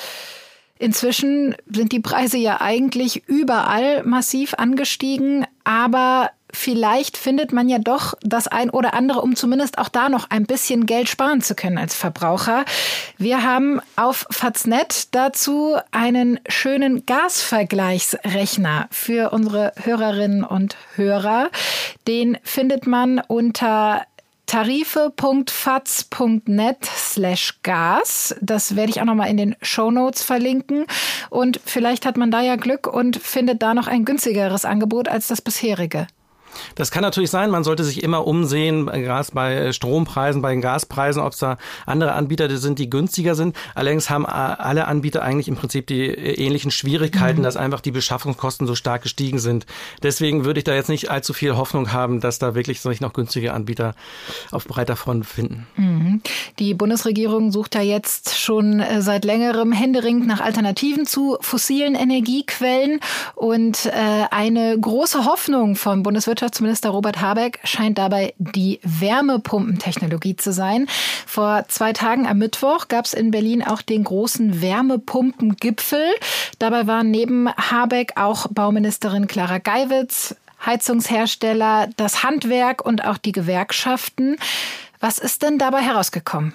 Inzwischen 0.78 1.56
sind 1.68 1.90
die 1.92 2.00
Preise 2.00 2.38
ja 2.38 2.60
eigentlich 2.60 3.26
überall 3.26 4.04
massiv 4.04 4.54
angestiegen, 4.54 5.44
aber 5.64 6.30
vielleicht 6.52 7.16
findet 7.16 7.52
man 7.52 7.68
ja 7.68 7.78
doch 7.78 8.14
das 8.22 8.48
ein 8.48 8.70
oder 8.70 8.94
andere, 8.94 9.20
um 9.20 9.36
zumindest 9.36 9.78
auch 9.78 9.88
da 9.88 10.08
noch 10.08 10.30
ein 10.30 10.46
bisschen 10.46 10.86
Geld 10.86 11.08
sparen 11.08 11.40
zu 11.40 11.54
können 11.54 11.78
als 11.78 11.94
Verbraucher. 11.94 12.64
Wir 13.16 13.42
haben 13.42 13.80
auf 13.96 14.26
Faznet 14.30 15.14
dazu 15.14 15.76
einen 15.90 16.40
schönen 16.48 17.06
Gasvergleichsrechner 17.06 18.88
für 18.90 19.30
unsere 19.30 19.72
Hörerinnen 19.82 20.44
und 20.44 20.76
Hörer. 20.94 21.50
Den 22.06 22.38
findet 22.42 22.86
man 22.86 23.20
unter 23.26 24.02
tarife.faz.net 24.48 26.84
slash 26.84 27.60
gas. 27.62 28.34
Das 28.40 28.76
werde 28.76 28.90
ich 28.90 29.00
auch 29.00 29.04
nochmal 29.04 29.28
in 29.28 29.36
den 29.36 29.54
Show 29.60 29.90
Notes 29.90 30.22
verlinken. 30.22 30.86
Und 31.28 31.60
vielleicht 31.64 32.06
hat 32.06 32.16
man 32.16 32.30
da 32.30 32.40
ja 32.40 32.56
Glück 32.56 32.86
und 32.86 33.18
findet 33.18 33.60
da 33.62 33.74
noch 33.74 33.86
ein 33.86 34.06
günstigeres 34.06 34.64
Angebot 34.64 35.08
als 35.08 35.28
das 35.28 35.42
bisherige. 35.42 36.06
Das 36.74 36.90
kann 36.90 37.02
natürlich 37.02 37.30
sein, 37.30 37.50
man 37.50 37.64
sollte 37.64 37.84
sich 37.84 38.02
immer 38.02 38.26
umsehen, 38.26 38.86
gerade 38.86 39.28
bei 39.32 39.72
Strompreisen, 39.72 40.42
bei 40.42 40.50
den 40.50 40.60
Gaspreisen, 40.60 41.22
ob 41.22 41.32
es 41.32 41.38
da 41.38 41.58
andere 41.86 42.12
Anbieter 42.12 42.48
sind, 42.56 42.78
die 42.78 42.90
günstiger 42.90 43.34
sind. 43.34 43.56
Allerdings 43.74 44.10
haben 44.10 44.26
alle 44.26 44.86
Anbieter 44.86 45.22
eigentlich 45.22 45.48
im 45.48 45.56
Prinzip 45.56 45.86
die 45.86 46.06
ähnlichen 46.06 46.70
Schwierigkeiten, 46.70 47.40
mhm. 47.40 47.44
dass 47.44 47.56
einfach 47.56 47.80
die 47.80 47.90
Beschaffungskosten 47.90 48.66
so 48.66 48.74
stark 48.74 49.02
gestiegen 49.02 49.38
sind. 49.38 49.66
Deswegen 50.02 50.44
würde 50.44 50.60
ich 50.60 50.64
da 50.64 50.74
jetzt 50.74 50.88
nicht 50.88 51.10
allzu 51.10 51.32
viel 51.32 51.56
Hoffnung 51.56 51.92
haben, 51.92 52.20
dass 52.20 52.38
da 52.38 52.54
wirklich 52.54 52.80
sich 52.80 53.00
noch 53.00 53.12
günstige 53.12 53.52
Anbieter 53.52 53.94
auf 54.50 54.66
breiter 54.66 54.96
Front 54.96 55.26
finden. 55.26 55.66
Mhm. 55.76 56.22
Die 56.58 56.74
Bundesregierung 56.74 57.52
sucht 57.52 57.74
ja 57.74 57.82
jetzt 57.82 58.38
schon 58.38 58.80
äh, 58.80 59.02
seit 59.02 59.24
längerem 59.24 59.72
händeringend 59.72 60.26
nach 60.26 60.40
Alternativen 60.40 61.06
zu 61.06 61.36
fossilen 61.40 61.94
Energiequellen 61.94 63.00
und 63.34 63.86
äh, 63.86 64.24
eine 64.30 64.78
große 64.78 65.24
Hoffnung 65.24 65.76
vom 65.76 66.02
Bundeswirtschaftsministerium 66.02 66.37
Wirtschaftsminister 66.38 66.90
Robert 66.90 67.20
Habeck 67.20 67.58
scheint 67.64 67.98
dabei 67.98 68.32
die 68.38 68.78
Wärmepumpentechnologie 68.84 70.36
zu 70.36 70.52
sein. 70.52 70.86
Vor 71.26 71.64
zwei 71.66 71.92
Tagen 71.92 72.28
am 72.28 72.38
Mittwoch 72.38 72.86
gab 72.86 73.06
es 73.06 73.12
in 73.12 73.32
Berlin 73.32 73.60
auch 73.60 73.82
den 73.82 74.04
großen 74.04 74.62
Wärmepumpengipfel. 74.62 76.04
Dabei 76.60 76.86
waren 76.86 77.10
neben 77.10 77.48
Habeck 77.48 78.12
auch 78.14 78.46
Bauministerin 78.52 79.26
Clara 79.26 79.58
Geiwitz, 79.58 80.36
Heizungshersteller, 80.64 81.88
das 81.96 82.22
Handwerk 82.22 82.86
und 82.86 83.04
auch 83.04 83.18
die 83.18 83.32
Gewerkschaften. 83.32 84.36
Was 85.00 85.18
ist 85.18 85.42
denn 85.42 85.58
dabei 85.58 85.80
herausgekommen? 85.80 86.54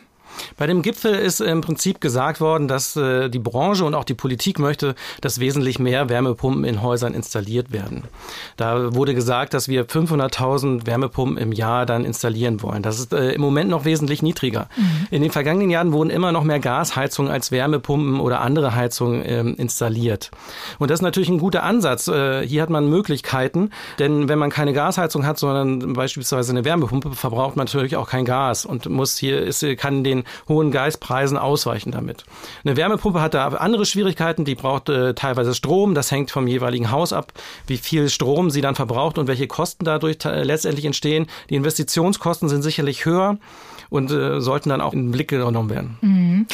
Bei 0.58 0.68
dem 0.68 0.82
Gipfel 0.82 1.16
ist 1.16 1.42
im 1.42 1.62
Prinzip 1.62 2.02
gesagt 2.02 2.42
worden, 2.42 2.68
dass 2.68 2.96
äh, 2.96 3.30
die 3.30 3.40
Branche 3.40 3.86
und 3.86 3.96
auch 3.96 4.04
die 4.04 4.14
Politik 4.14 4.60
möchte, 4.60 4.96
dass 5.22 5.40
wesentlich 5.40 5.80
mehr 5.80 6.10
Wärmepumpen 6.10 6.64
in 6.66 6.82
Häusern 6.82 7.14
installiert 7.14 7.72
werden. 7.72 8.04
Da 8.58 8.94
wurde 8.94 9.16
gesagt, 9.16 9.54
dass 9.54 9.68
wir 9.68 9.88
500.000 9.88 10.86
Wärmepumpen 10.86 11.38
im 11.38 11.52
Jahr 11.52 11.86
dann 11.86 12.06
installieren 12.06 12.62
wollen. 12.62 12.84
Das 12.84 13.00
ist 13.00 13.14
äh, 13.14 13.32
im 13.32 13.42
Moment 13.42 13.70
noch 13.70 13.86
wesentlich 13.86 14.22
niedriger. 14.22 14.70
Mhm. 14.76 15.08
In 15.12 15.22
den 15.22 15.32
vergangenen 15.32 15.70
Jahren 15.70 15.92
wurden 15.94 16.10
immer 16.10 16.32
noch 16.32 16.44
mehr 16.44 16.60
Gasheizungen 16.60 17.32
als 17.32 17.52
Wärmepumpen 17.52 18.20
oder 18.20 18.42
andere 18.42 18.76
Heizungen 18.76 19.24
äh, 19.24 19.42
installiert. 19.42 20.32
Und 20.80 20.92
das 20.92 21.00
ist 21.00 21.04
natürlich 21.04 21.30
ein 21.30 21.40
guter 21.40 21.64
Ansatz. 21.64 22.08
Äh, 22.08 22.46
hier 22.48 22.62
hat 22.62 22.70
man 22.70 22.90
Möglichkeiten, 22.90 23.72
denn 24.00 24.30
wenn 24.30 24.40
man 24.40 24.50
keine 24.50 24.74
Gasheizung 24.74 25.26
hat, 25.26 25.38
sondern 25.38 25.94
beispielsweise 25.94 26.52
eine 26.52 26.66
Wärmepumpe, 26.66 27.12
verbraucht 27.12 27.56
man 27.56 27.66
natürlich 27.66 27.96
auch 27.96 28.10
kein 28.10 28.26
Gas 28.26 28.66
und 28.66 28.90
muss 28.90 29.18
hier 29.18 29.42
ist, 29.42 29.66
kann 29.78 30.04
den 30.04 30.23
hohen 30.48 30.72
Gaspreisen 30.72 31.38
ausweichen 31.38 31.92
damit. 31.92 32.26
Eine 32.64 32.78
Wärmepumpe 32.78 33.22
hat 33.22 33.34
da 33.34 33.48
andere 33.50 33.86
Schwierigkeiten, 33.86 34.46
die 34.46 34.56
braucht 34.56 34.90
äh, 34.90 35.14
teilweise 35.14 35.54
Strom, 35.54 35.96
das 35.96 36.12
hängt 36.12 36.32
vom 36.32 36.48
jeweiligen 36.48 36.92
Haus 36.92 37.14
ab, 37.14 37.34
wie 37.68 37.78
viel 37.78 38.10
Strom 38.10 38.50
sie 38.50 38.62
dann 38.62 38.76
verbraucht 38.76 39.18
und 39.18 39.28
welche 39.28 39.48
Kosten 39.48 39.86
dadurch 39.86 40.18
letztendlich 40.24 40.86
entstehen. 40.86 41.28
Die 41.50 41.56
Investitionskosten 41.56 42.50
sind 42.50 42.62
sicherlich 42.62 43.06
höher 43.06 43.38
und 43.90 44.12
äh, 44.12 44.42
sollten 44.42 44.70
dann 44.70 44.82
auch 44.82 44.94
in 44.94 45.06
den 45.06 45.12
Blick 45.12 45.28
genommen 45.28 45.70
werden. 45.70 45.98
Mhm. 46.02 46.48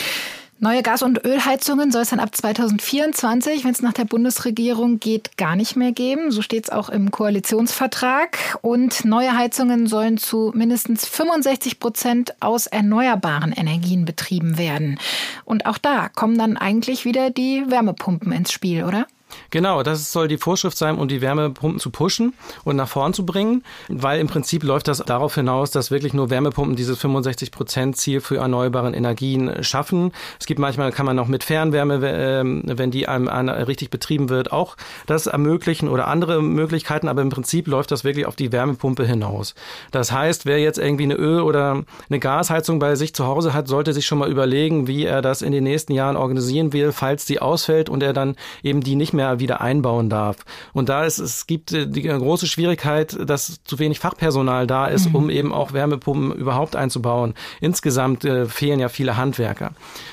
Neue 0.62 0.84
Gas- 0.84 1.04
und 1.04 1.24
Ölheizungen 1.24 1.90
soll 1.90 2.02
es 2.02 2.10
dann 2.10 2.20
ab 2.20 2.36
2024, 2.36 3.64
wenn 3.64 3.72
es 3.72 3.82
nach 3.82 3.94
der 3.94 4.04
Bundesregierung 4.04 5.00
geht, 5.00 5.38
gar 5.38 5.56
nicht 5.56 5.78
mehr 5.78 5.94
geben. 5.94 6.32
So 6.32 6.42
steht 6.42 6.66
es 6.66 6.70
auch 6.70 6.90
im 6.90 7.12
Koalitionsvertrag. 7.12 8.58
Und 8.62 9.06
neue 9.06 9.38
Heizungen 9.38 9.88
sollen 9.88 10.18
zu 10.18 10.52
mindestens 10.54 11.08
65 11.08 11.80
Prozent 11.80 12.34
aus 12.42 12.68
erneuerbaren 12.68 13.54
Energien 13.54 14.04
betrieben 14.04 14.58
werden. 14.58 15.00
Und 15.46 15.66
auch 15.66 15.78
da 15.78 16.10
kommen 16.10 16.38
dann 16.38 16.58
eigentlich 16.58 17.06
wieder 17.06 17.30
die 17.30 17.64
Wärmepumpen 17.68 18.34
ins 18.34 18.52
Spiel, 18.52 18.84
oder? 18.84 19.08
Genau, 19.52 19.84
das 19.84 20.12
soll 20.12 20.28
die 20.28 20.38
Vorschrift 20.38 20.78
sein, 20.78 20.98
um 20.98 21.08
die 21.08 21.22
Wärmepumpen 21.22 21.80
zu 21.80 21.90
pushen 21.90 22.34
und 22.64 22.76
nach 22.76 22.88
vorn 22.88 23.14
zu 23.14 23.26
bringen, 23.26 23.64
weil 23.88 24.20
im 24.20 24.28
Prinzip 24.28 24.64
läuft 24.64 24.88
das 24.88 25.00
darauf 25.00 25.36
hinaus, 25.36 25.72
dass 25.72 25.92
wirklich 25.92 26.14
nur 26.14 26.30
Wärmepumpen 26.30 26.76
dieses 26.76 27.00
65 27.00 27.52
Prozent 27.52 27.98
Ziel 27.98 28.22
für 28.22 28.38
erneuerbare 28.38 28.94
Energien 28.94 29.64
schaffen. 29.64 30.12
Es 30.40 30.46
gibt 30.46 30.60
manchmal, 30.60 30.92
kann 30.92 31.06
man 31.06 31.16
noch 31.16 31.28
mit 31.28 31.44
Fernwärme, 31.44 32.00
ähm, 32.04 32.64
wenn 32.66 32.92
die 32.92 33.06
richtig 33.06 33.90
betrieben 33.90 34.30
wird, 34.30 34.52
auch 34.52 34.76
das 35.06 35.28
ermöglichen 35.28 35.90
oder 35.90 36.08
andere 36.08 36.42
Möglichkeiten, 36.42 37.08
aber 37.08 37.22
im 37.22 37.30
Prinzip 37.30 37.68
läuft 37.68 37.92
das 37.92 38.04
wirklich 38.04 38.26
auf 38.26 38.36
die 38.36 38.52
Wärmepumpe 38.52 39.06
hinaus. 39.06 39.56
Das 39.92 40.12
heißt, 40.12 40.46
wer 40.46 40.60
jetzt 40.60 40.78
irgendwie 40.78 41.04
eine 41.04 41.16
Öl- 41.16 41.42
oder 41.42 41.84
eine 42.10 42.20
Gasheizung 42.20 42.80
bei 42.80 42.96
sich 42.96 43.14
zu 43.14 43.26
Hause 43.26 43.54
hat, 43.54 43.68
sollte 43.68 43.94
sich 43.94 44.06
schon 44.06 44.18
mal 44.18 44.30
überlegen, 44.30 44.88
wie 44.88 45.06
er 45.06 45.22
das 45.22 45.42
in 45.42 45.52
den 45.52 45.64
nächsten 45.64 45.94
Jahren 45.94 46.16
organisieren 46.16 46.74
will, 46.74 46.92
falls 46.92 47.26
die 47.26 47.42
ausfällt 47.42 47.90
und 47.90 48.04
er 48.04 48.14
dann 48.14 48.36
eben 48.64 48.82
die 48.82 48.96
nicht 48.96 49.14
mehr 49.14 49.19
mehr 49.20 49.40
wieder 49.40 49.60
einbauen 49.60 50.10
darf. 50.10 50.38
Und 50.74 50.88
da 50.88 51.04
ist 51.04 51.20
es 51.20 51.46
gibt 51.46 51.74
äh, 51.74 51.88
die 51.88 52.04
große 52.04 52.48
Schwierigkeit, 52.48 53.18
dass 53.30 53.62
zu 53.64 53.80
wenig 53.80 54.00
Fachpersonal 54.00 54.66
da 54.66 54.88
ist, 54.88 55.10
mhm. 55.10 55.16
um 55.16 55.30
eben 55.30 55.54
auch 55.54 55.74
Wärmepumpen 55.74 56.32
überhaupt 56.32 56.76
einzubauen. 56.76 57.34
Insgesamt 57.60 58.24
äh, 58.24 58.46
fehlen 58.46 58.80
ja 58.80 58.88
viele 58.88 59.18
Handwerker. 59.18 59.72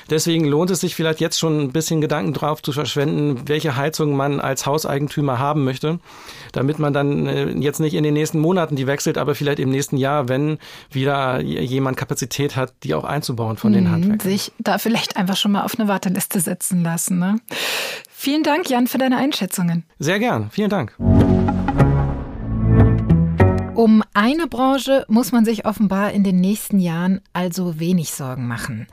Deswegen 0.09 0.45
lohnt 0.45 0.71
es 0.71 0.81
sich 0.81 0.95
vielleicht 0.95 1.21
jetzt 1.21 1.39
schon 1.39 1.59
ein 1.61 1.71
bisschen 1.71 2.01
Gedanken 2.01 2.33
drauf 2.33 2.61
zu 2.61 2.73
verschwenden, 2.73 3.47
welche 3.47 3.77
Heizung 3.77 4.15
man 4.15 4.41
als 4.41 4.65
Hauseigentümer 4.65 5.39
haben 5.39 5.63
möchte, 5.63 5.99
damit 6.51 6.79
man 6.79 6.91
dann 6.93 7.27
äh, 7.27 7.49
jetzt 7.51 7.79
nicht 7.79 7.93
in 7.93 8.03
den 8.03 8.13
nächsten 8.13 8.39
Monaten 8.39 8.75
die 8.75 8.87
wechselt, 8.87 9.17
aber 9.17 9.35
vielleicht 9.35 9.59
im 9.59 9.69
nächsten 9.69 9.95
Jahr, 9.97 10.27
wenn 10.27 10.57
wieder 10.91 11.39
jemand 11.39 11.95
Kapazität 11.95 12.55
hat, 12.55 12.73
die 12.83 12.93
auch 12.93 13.05
einzubauen 13.05 13.55
von 13.55 13.71
den 13.71 13.85
mhm, 13.85 13.91
Handwerkern. 13.91 14.29
Sich 14.29 14.51
da 14.59 14.77
vielleicht 14.77 15.15
einfach 15.15 15.37
schon 15.37 15.53
mal 15.53 15.63
auf 15.63 15.79
eine 15.79 15.87
Warteliste 15.87 16.39
setzen 16.41 16.83
lassen. 16.83 17.19
Ne? 17.19 17.37
Vielen 18.19 18.41
Dank, 18.41 18.67
Jan, 18.67 18.87
für 18.97 19.03
deine 19.03 19.17
Einschätzungen. 19.17 19.83
Sehr 19.99 20.17
gern. 20.17 20.49
Vielen 20.49 20.71
Dank. 20.71 20.95
Um 23.75 24.03
eine 24.15 24.47
Branche 24.47 25.05
muss 25.07 25.31
man 25.31 25.45
sich 25.45 25.65
offenbar 25.65 26.11
in 26.11 26.23
den 26.23 26.41
nächsten 26.41 26.79
Jahren 26.79 27.21
also 27.31 27.79
wenig 27.79 28.11
Sorgen 28.11 28.47
machen. 28.47 28.87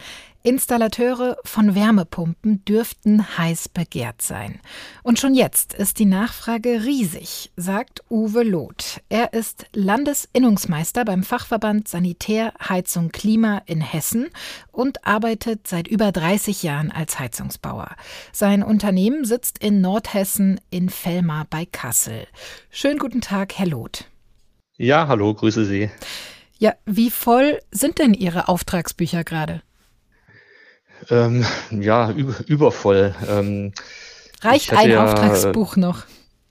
Installateure 0.46 1.38
von 1.46 1.74
Wärmepumpen 1.74 2.66
dürften 2.66 3.38
heiß 3.38 3.70
begehrt 3.70 4.20
sein. 4.20 4.60
Und 5.02 5.18
schon 5.18 5.34
jetzt 5.34 5.72
ist 5.72 5.98
die 5.98 6.04
Nachfrage 6.04 6.84
riesig, 6.84 7.50
sagt 7.56 8.04
Uwe 8.10 8.42
Loth. 8.42 9.00
Er 9.08 9.32
ist 9.32 9.64
Landesinnungsmeister 9.72 11.06
beim 11.06 11.22
Fachverband 11.22 11.88
Sanitär, 11.88 12.52
Heizung, 12.60 13.10
Klima 13.10 13.62
in 13.64 13.80
Hessen 13.80 14.28
und 14.70 15.06
arbeitet 15.06 15.66
seit 15.66 15.88
über 15.88 16.12
30 16.12 16.62
Jahren 16.62 16.90
als 16.90 17.18
Heizungsbauer. 17.18 17.96
Sein 18.30 18.62
Unternehmen 18.62 19.24
sitzt 19.24 19.64
in 19.64 19.80
Nordhessen 19.80 20.60
in 20.68 20.90
Fellmar 20.90 21.46
bei 21.48 21.64
Kassel. 21.64 22.26
Schönen 22.68 22.98
guten 22.98 23.22
Tag, 23.22 23.54
Herr 23.54 23.68
Loth. 23.68 24.10
Ja, 24.76 25.08
hallo, 25.08 25.32
grüße 25.32 25.64
Sie. 25.64 25.88
Ja, 26.58 26.74
wie 26.84 27.10
voll 27.10 27.60
sind 27.70 27.98
denn 27.98 28.12
Ihre 28.12 28.48
Auftragsbücher 28.48 29.24
gerade? 29.24 29.62
Ähm, 31.10 31.44
ja, 31.70 32.10
über, 32.10 32.34
übervoll. 32.46 33.14
Ähm, 33.28 33.72
Reicht 34.40 34.72
ein 34.72 34.90
ja, 34.90 35.04
Auftragsbuch 35.04 35.76
noch? 35.76 36.04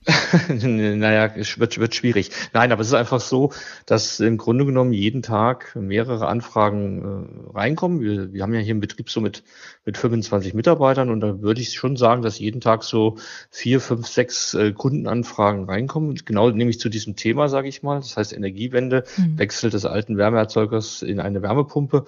naja, 0.48 1.32
es 1.34 1.58
wird, 1.58 1.78
wird 1.78 1.94
schwierig. 1.94 2.30
Nein, 2.52 2.72
aber 2.72 2.82
es 2.82 2.88
ist 2.88 2.94
einfach 2.94 3.20
so, 3.20 3.52
dass 3.86 4.20
im 4.20 4.36
Grunde 4.36 4.66
genommen 4.66 4.92
jeden 4.92 5.22
Tag 5.22 5.74
mehrere 5.76 6.28
Anfragen 6.28 7.48
äh, 7.52 7.56
reinkommen. 7.56 8.00
Wir, 8.00 8.32
wir 8.32 8.42
haben 8.42 8.52
ja 8.52 8.60
hier 8.60 8.72
einen 8.72 8.80
Betrieb 8.80 9.08
so 9.08 9.20
mit, 9.20 9.42
mit 9.86 9.96
25 9.96 10.52
Mitarbeitern 10.52 11.08
und 11.08 11.20
da 11.20 11.40
würde 11.40 11.62
ich 11.62 11.72
schon 11.72 11.96
sagen, 11.96 12.20
dass 12.20 12.38
jeden 12.38 12.60
Tag 12.60 12.82
so 12.82 13.16
vier, 13.50 13.80
fünf, 13.80 14.06
sechs 14.06 14.52
äh, 14.52 14.72
Kundenanfragen 14.72 15.64
reinkommen. 15.64 16.16
Genau 16.24 16.50
nämlich 16.50 16.80
zu 16.80 16.90
diesem 16.90 17.16
Thema, 17.16 17.48
sage 17.48 17.68
ich 17.68 17.82
mal. 17.82 17.96
Das 17.96 18.16
heißt 18.16 18.34
Energiewende, 18.34 19.04
mhm. 19.16 19.38
Wechsel 19.38 19.70
des 19.70 19.86
alten 19.86 20.18
Wärmeerzeugers 20.18 21.00
in 21.00 21.18
eine 21.18 21.40
Wärmepumpe. 21.40 22.04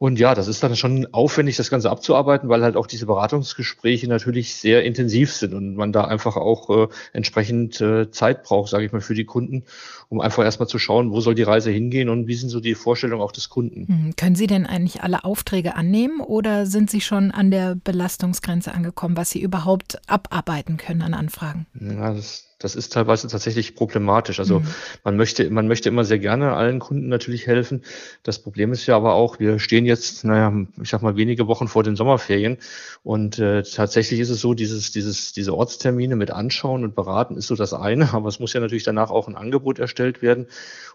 Und 0.00 0.18
ja, 0.18 0.34
das 0.34 0.48
ist 0.48 0.62
dann 0.62 0.76
schon 0.76 1.08
aufwendig, 1.12 1.56
das 1.58 1.68
Ganze 1.68 1.90
abzuarbeiten, 1.90 2.48
weil 2.48 2.62
halt 2.62 2.74
auch 2.74 2.86
diese 2.86 3.04
Beratungsgespräche 3.04 4.08
natürlich 4.08 4.54
sehr 4.54 4.82
intensiv 4.82 5.30
sind 5.30 5.52
und 5.52 5.74
man 5.74 5.92
da 5.92 6.06
einfach 6.06 6.38
auch 6.38 6.70
äh, 6.70 6.88
entsprechend 7.12 7.82
äh, 7.82 8.10
Zeit 8.10 8.42
braucht, 8.42 8.70
sage 8.70 8.86
ich 8.86 8.92
mal, 8.92 9.02
für 9.02 9.12
die 9.12 9.26
Kunden, 9.26 9.64
um 10.08 10.22
einfach 10.22 10.42
erstmal 10.42 10.68
zu 10.68 10.78
schauen, 10.78 11.10
wo 11.10 11.20
soll 11.20 11.34
die 11.34 11.42
Reise 11.42 11.70
hingehen 11.70 12.08
und 12.08 12.28
wie 12.28 12.34
sind 12.34 12.48
so 12.48 12.60
die 12.60 12.74
Vorstellungen 12.74 13.20
auch 13.20 13.30
des 13.30 13.50
Kunden. 13.50 13.88
Hm. 13.88 14.16
Können 14.16 14.36
Sie 14.36 14.46
denn 14.46 14.64
eigentlich 14.64 15.02
alle 15.02 15.22
Aufträge 15.22 15.76
annehmen 15.76 16.20
oder 16.20 16.64
sind 16.64 16.90
Sie 16.90 17.02
schon 17.02 17.30
an 17.30 17.50
der 17.50 17.74
Belastungsgrenze 17.74 18.72
angekommen, 18.72 19.18
was 19.18 19.28
Sie 19.28 19.42
überhaupt 19.42 20.00
abarbeiten 20.06 20.78
können 20.78 21.02
an 21.02 21.12
Anfragen? 21.12 21.66
Ja, 21.78 22.14
das 22.14 22.49
das 22.60 22.76
ist 22.76 22.92
teilweise 22.92 23.26
tatsächlich 23.26 23.74
problematisch. 23.74 24.38
Also 24.38 24.60
mhm. 24.60 24.66
man 25.02 25.16
möchte, 25.16 25.50
man 25.50 25.66
möchte 25.66 25.88
immer 25.88 26.04
sehr 26.04 26.18
gerne 26.18 26.52
allen 26.52 26.78
Kunden 26.78 27.08
natürlich 27.08 27.46
helfen. 27.46 27.82
Das 28.22 28.38
Problem 28.38 28.72
ist 28.72 28.86
ja 28.86 28.96
aber 28.96 29.14
auch, 29.14 29.40
wir 29.40 29.58
stehen 29.58 29.86
jetzt, 29.86 30.24
naja, 30.24 30.52
ich 30.80 30.90
sag 30.90 31.00
mal, 31.02 31.16
wenige 31.16 31.46
Wochen 31.46 31.68
vor 31.68 31.82
den 31.82 31.96
Sommerferien. 31.96 32.58
Und 33.02 33.38
äh, 33.38 33.62
tatsächlich 33.62 34.20
ist 34.20 34.28
es 34.28 34.42
so, 34.42 34.52
dieses, 34.52 34.92
dieses, 34.92 35.32
diese 35.32 35.56
Ortstermine 35.56 36.16
mit 36.16 36.30
anschauen 36.30 36.84
und 36.84 36.94
beraten 36.94 37.36
ist 37.36 37.46
so 37.46 37.56
das 37.56 37.72
eine, 37.72 38.12
aber 38.12 38.28
es 38.28 38.38
muss 38.40 38.52
ja 38.52 38.60
natürlich 38.60 38.84
danach 38.84 39.10
auch 39.10 39.26
ein 39.26 39.36
Angebot 39.36 39.78
erstellt 39.78 40.20
werden. 40.20 40.46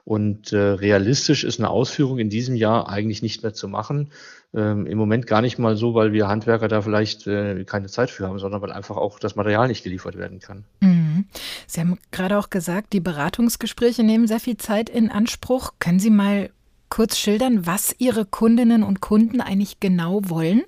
Und 0.03 0.53
äh, 0.53 0.57
realistisch 0.57 1.43
ist 1.43 1.59
eine 1.59 1.71
Ausführung 1.71 2.19
in 2.19 2.29
diesem 2.29 2.55
Jahr 2.55 2.89
eigentlich 2.89 3.23
nicht 3.23 3.41
mehr 3.41 3.55
zu 3.55 3.67
machen. 3.67 4.11
Ähm, 4.55 4.85
Im 4.85 4.97
Moment 4.97 5.27
gar 5.27 5.41
nicht 5.41 5.57
mal 5.57 5.75
so, 5.75 5.95
weil 5.95 6.13
wir 6.13 6.27
Handwerker 6.27 6.67
da 6.67 6.81
vielleicht 6.81 7.27
äh, 7.27 7.65
keine 7.65 7.87
Zeit 7.87 8.09
für 8.09 8.27
haben, 8.27 8.39
sondern 8.39 8.61
weil 8.61 8.71
einfach 8.71 8.95
auch 8.95 9.19
das 9.19 9.35
Material 9.35 9.67
nicht 9.67 9.83
geliefert 9.83 10.15
werden 10.17 10.39
kann. 10.39 10.63
Mhm. 10.79 11.25
Sie 11.67 11.79
haben 11.79 11.97
gerade 12.11 12.37
auch 12.37 12.49
gesagt, 12.49 12.93
die 12.93 12.99
Beratungsgespräche 12.99 14.03
nehmen 14.03 14.27
sehr 14.27 14.39
viel 14.39 14.57
Zeit 14.57 14.89
in 14.89 15.09
Anspruch. 15.09 15.73
Können 15.79 15.99
Sie 15.99 16.09
mal 16.09 16.49
kurz 16.89 17.17
schildern, 17.17 17.65
was 17.65 17.95
Ihre 17.97 18.25
Kundinnen 18.25 18.83
und 18.83 19.01
Kunden 19.01 19.41
eigentlich 19.41 19.79
genau 19.79 20.21
wollen? 20.29 20.63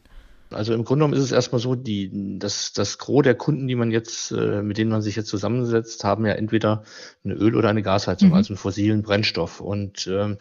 Also 0.49 0.73
im 0.73 0.85
Grunde 0.85 1.03
genommen 1.03 1.13
ist 1.13 1.25
es 1.25 1.31
erstmal 1.33 1.59
so, 1.59 1.75
die, 1.75 2.37
das, 2.39 2.71
das 2.71 2.97
Gros 2.97 3.23
der 3.23 3.35
Kunden, 3.35 3.67
die 3.67 3.75
man 3.75 3.91
jetzt, 3.91 4.31
äh, 4.31 4.61
mit 4.61 4.77
denen 4.77 4.91
man 4.91 5.01
sich 5.01 5.15
jetzt 5.15 5.27
zusammensetzt, 5.27 6.03
haben 6.05 6.25
ja 6.25 6.33
entweder 6.33 6.83
eine 7.25 7.33
Öl- 7.33 7.55
oder 7.55 7.69
eine 7.69 7.83
Gasheizung, 7.83 8.29
mhm. 8.29 8.35
also 8.35 8.53
einen 8.53 8.57
fossilen 8.57 9.01
Brennstoff. 9.01 9.59
Und 9.59 10.07
ähm, 10.07 10.37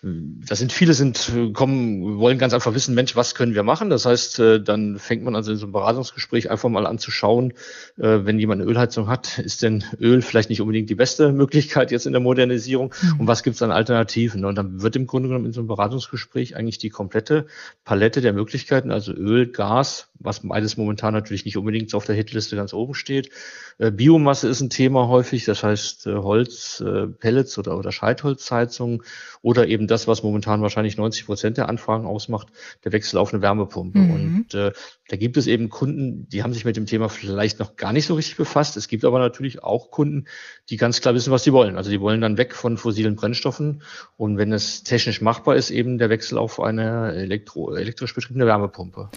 da 0.00 0.54
sind 0.54 0.72
viele 0.72 0.94
sind 0.94 1.32
kommen 1.54 2.18
wollen 2.18 2.38
ganz 2.38 2.54
einfach 2.54 2.72
wissen 2.72 2.94
Mensch 2.94 3.16
was 3.16 3.34
können 3.34 3.56
wir 3.56 3.64
machen? 3.64 3.90
Das 3.90 4.06
heißt 4.06 4.38
äh, 4.38 4.62
dann 4.62 4.96
fängt 4.98 5.24
man 5.24 5.34
also 5.34 5.50
in 5.50 5.58
so 5.58 5.66
einem 5.66 5.72
Beratungsgespräch 5.72 6.50
einfach 6.50 6.68
mal 6.68 6.86
an 6.86 6.98
zu 6.98 7.10
schauen 7.10 7.52
äh, 7.96 8.20
wenn 8.22 8.38
jemand 8.38 8.62
eine 8.62 8.70
Ölheizung 8.70 9.08
hat 9.08 9.40
ist 9.40 9.62
denn 9.62 9.82
Öl 10.00 10.22
vielleicht 10.22 10.50
nicht 10.50 10.60
unbedingt 10.60 10.88
die 10.88 10.94
beste 10.94 11.32
Möglichkeit 11.32 11.90
jetzt 11.90 12.06
in 12.06 12.12
der 12.12 12.20
Modernisierung? 12.20 12.94
Mhm. 13.02 13.20
und 13.20 13.26
was 13.26 13.42
gibt 13.42 13.56
es 13.56 13.62
an 13.62 13.72
Alternativen? 13.72 14.44
Und 14.44 14.54
dann 14.54 14.82
wird 14.82 14.94
im 14.94 15.08
Grunde 15.08 15.30
genommen 15.30 15.46
in 15.46 15.52
so 15.52 15.60
einem 15.60 15.68
Beratungsgespräch 15.68 16.54
eigentlich 16.54 16.78
die 16.78 16.90
komplette 16.90 17.46
Palette 17.84 18.20
der 18.20 18.32
Möglichkeiten 18.32 18.92
also 18.92 19.12
Öl 19.12 19.48
Gas 19.48 20.08
was 20.20 20.40
beides 20.40 20.76
momentan 20.76 21.14
natürlich 21.14 21.44
nicht 21.44 21.56
unbedingt 21.56 21.92
auf 21.94 22.04
der 22.04 22.14
Hitliste 22.14 22.56
ganz 22.56 22.72
oben 22.72 22.94
steht. 22.94 23.30
Äh, 23.78 23.90
Biomasse 23.90 24.48
ist 24.48 24.60
ein 24.60 24.70
Thema 24.70 25.08
häufig 25.08 25.44
das 25.44 25.64
heißt 25.64 26.06
Holz 26.06 26.84
Pellets 27.18 27.58
oder 27.58 27.76
oder 27.76 27.90
Scheitholzheizung 27.90 29.02
oder 29.42 29.66
eben 29.66 29.87
das, 29.90 30.06
was 30.06 30.22
momentan 30.22 30.62
wahrscheinlich 30.62 30.96
90 30.96 31.26
Prozent 31.26 31.56
der 31.56 31.68
Anfragen 31.68 32.06
ausmacht, 32.06 32.48
der 32.84 32.92
Wechsel 32.92 33.18
auf 33.18 33.32
eine 33.32 33.42
Wärmepumpe. 33.42 33.98
Mhm. 33.98 34.10
Und 34.10 34.54
äh, 34.54 34.72
da 35.08 35.16
gibt 35.16 35.36
es 35.36 35.46
eben 35.46 35.68
Kunden, 35.68 36.28
die 36.28 36.42
haben 36.42 36.52
sich 36.52 36.64
mit 36.64 36.76
dem 36.76 36.86
Thema 36.86 37.08
vielleicht 37.08 37.58
noch 37.58 37.76
gar 37.76 37.92
nicht 37.92 38.06
so 38.06 38.14
richtig 38.14 38.36
befasst. 38.36 38.76
Es 38.76 38.88
gibt 38.88 39.04
aber 39.04 39.18
natürlich 39.18 39.62
auch 39.62 39.90
Kunden, 39.90 40.26
die 40.70 40.76
ganz 40.76 41.00
klar 41.00 41.14
wissen, 41.14 41.32
was 41.32 41.44
sie 41.44 41.52
wollen. 41.52 41.76
Also 41.76 41.90
die 41.90 42.00
wollen 42.00 42.20
dann 42.20 42.36
weg 42.36 42.54
von 42.54 42.76
fossilen 42.76 43.16
Brennstoffen 43.16 43.82
und 44.16 44.38
wenn 44.38 44.52
es 44.52 44.82
technisch 44.82 45.20
machbar 45.20 45.56
ist, 45.56 45.70
eben 45.70 45.98
der 45.98 46.10
Wechsel 46.10 46.38
auf 46.38 46.60
eine 46.60 47.12
elektro 47.14 47.74
elektrisch 47.74 48.14
betriebene 48.14 48.46
Wärmepumpe. 48.46 49.10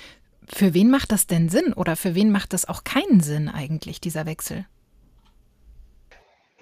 Für 0.47 0.73
wen 0.73 0.89
macht 0.89 1.11
das 1.11 1.27
denn 1.27 1.49
Sinn 1.49 1.73
oder 1.73 1.95
für 1.95 2.15
wen 2.15 2.31
macht 2.31 2.53
das 2.53 2.67
auch 2.67 2.83
keinen 2.83 3.21
Sinn 3.21 3.47
eigentlich, 3.47 4.01
dieser 4.01 4.25
Wechsel? 4.25 4.65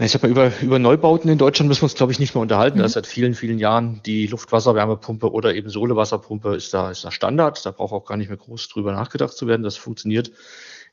Ich 0.01 0.13
sag 0.13 0.23
mal, 0.23 0.31
über, 0.31 0.51
über 0.61 0.79
Neubauten 0.79 1.29
in 1.29 1.37
Deutschland 1.37 1.67
müssen 1.67 1.81
wir 1.81 1.87
uns, 1.87 1.95
glaube 1.95 2.13
ich, 2.13 2.19
nicht 2.19 2.33
mehr 2.33 2.41
unterhalten. 2.41 2.77
Mhm. 2.77 2.81
Da 2.81 2.85
ist 2.85 2.93
seit 2.93 3.05
vielen, 3.05 3.35
vielen 3.35 3.59
Jahren 3.59 3.99
die 4.05 4.27
Luftwasserwärmepumpe 4.27 5.29
oder 5.29 5.53
eben 5.53 5.69
Sohlewasserpumpe 5.69 6.55
ist 6.55 6.73
da, 6.73 6.89
ist 6.89 7.03
da 7.03 7.11
Standard. 7.11 7.65
Da 7.65 7.71
braucht 7.71 7.91
auch 7.91 8.05
gar 8.05 8.15
nicht 8.15 8.29
mehr 8.29 8.37
groß 8.37 8.69
drüber 8.69 8.93
nachgedacht 8.93 9.33
zu 9.33 9.45
werden. 9.45 9.63
Das 9.63 9.75
funktioniert 9.75 10.31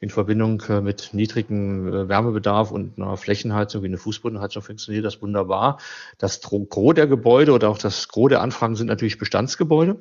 in 0.01 0.11
Verbindung 0.11 0.61
äh, 0.69 0.81
mit 0.81 1.11
niedrigem 1.13 1.87
äh, 1.87 2.09
Wärmebedarf 2.09 2.73
und 2.73 2.99
einer 2.99 3.17
Flächenheizung 3.17 3.83
wie 3.83 3.87
eine 3.87 3.97
Fußbodenheizung 3.97 4.63
funktioniert 4.63 5.05
das 5.05 5.23
wunderbar. 5.23 5.79
Das 6.19 6.41
Gros 6.41 6.95
der 6.95 7.07
Gebäude 7.07 7.53
oder 7.53 7.69
auch 7.69 7.79
das 7.79 8.09
Gros 8.09 8.31
der 8.31 8.41
Anfragen 8.41 8.75
sind 8.75 8.89
natürlich 8.89 9.19
Bestandsgebäude 9.19 9.97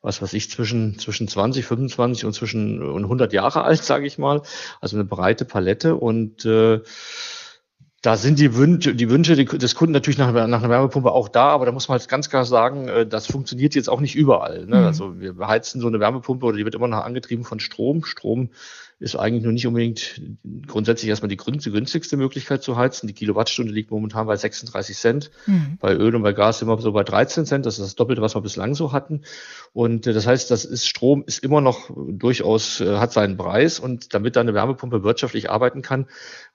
was 0.00 0.22
weiß 0.22 0.32
ich, 0.34 0.48
zwischen, 0.48 0.96
zwischen 1.00 1.26
20, 1.26 1.66
25 1.66 2.24
und 2.24 2.32
zwischen 2.32 2.80
und 2.80 3.02
100 3.02 3.32
Jahre 3.32 3.64
alt, 3.64 3.82
sage 3.82 4.06
ich 4.06 4.16
mal. 4.16 4.42
Also 4.80 4.96
eine 4.96 5.04
breite 5.04 5.44
Palette 5.44 5.96
und 5.96 6.44
äh, 6.44 6.80
da 8.00 8.16
sind 8.16 8.38
die 8.38 8.54
Wünsche, 8.54 8.94
die 8.94 9.10
Wünsche 9.10 9.34
des 9.34 9.74
Kunden 9.74 9.92
natürlich 9.92 10.18
nach, 10.18 10.32
nach 10.32 10.62
einer 10.62 10.70
Wärmepumpe 10.70 11.10
auch 11.10 11.28
da, 11.28 11.48
aber 11.48 11.66
da 11.66 11.72
muss 11.72 11.88
man 11.88 11.98
halt 11.98 12.08
ganz 12.08 12.30
klar 12.30 12.44
sagen, 12.44 12.88
äh, 12.88 13.06
das 13.06 13.26
funktioniert 13.26 13.74
jetzt 13.74 13.88
auch 13.88 14.00
nicht 14.00 14.14
überall. 14.14 14.66
Ne? 14.66 14.76
Mhm. 14.76 14.84
Also 14.84 15.20
wir 15.20 15.34
heizen 15.46 15.80
so 15.80 15.88
eine 15.88 15.98
Wärmepumpe 15.98 16.46
oder 16.46 16.56
die 16.56 16.64
wird 16.64 16.76
immer 16.76 16.86
noch 16.86 17.04
angetrieben 17.04 17.44
von 17.44 17.58
Strom. 17.58 18.04
Strom 18.04 18.50
ist 19.00 19.14
eigentlich 19.14 19.44
nur 19.44 19.52
nicht 19.52 19.66
unbedingt 19.66 20.20
grundsätzlich 20.66 21.08
erstmal 21.08 21.28
die 21.28 21.36
günstigste 21.36 22.16
Möglichkeit 22.16 22.64
zu 22.64 22.76
heizen. 22.76 23.06
Die 23.06 23.12
Kilowattstunde 23.12 23.72
liegt 23.72 23.92
momentan 23.92 24.26
bei 24.26 24.36
36 24.36 24.96
Cent. 24.96 25.30
Mhm. 25.46 25.78
Bei 25.80 25.94
Öl 25.94 26.16
und 26.16 26.22
bei 26.22 26.32
Gas 26.32 26.62
immer 26.62 26.80
so 26.80 26.92
bei 26.92 27.04
13 27.04 27.46
Cent. 27.46 27.64
Das 27.64 27.78
ist 27.78 27.84
das 27.84 27.94
Doppelte, 27.94 28.22
was 28.22 28.34
wir 28.34 28.40
bislang 28.40 28.74
so 28.74 28.92
hatten. 28.92 29.22
Und 29.72 30.06
äh, 30.08 30.12
das 30.12 30.26
heißt, 30.26 30.50
das 30.50 30.64
ist 30.64 30.88
Strom 30.88 31.22
ist 31.26 31.44
immer 31.44 31.60
noch 31.60 31.90
durchaus, 31.94 32.80
äh, 32.80 32.96
hat 32.96 33.12
seinen 33.12 33.36
Preis. 33.36 33.78
Und 33.78 34.14
damit 34.14 34.34
da 34.34 34.40
eine 34.40 34.54
Wärmepumpe 34.54 35.04
wirtschaftlich 35.04 35.48
arbeiten 35.48 35.82
kann, 35.82 36.06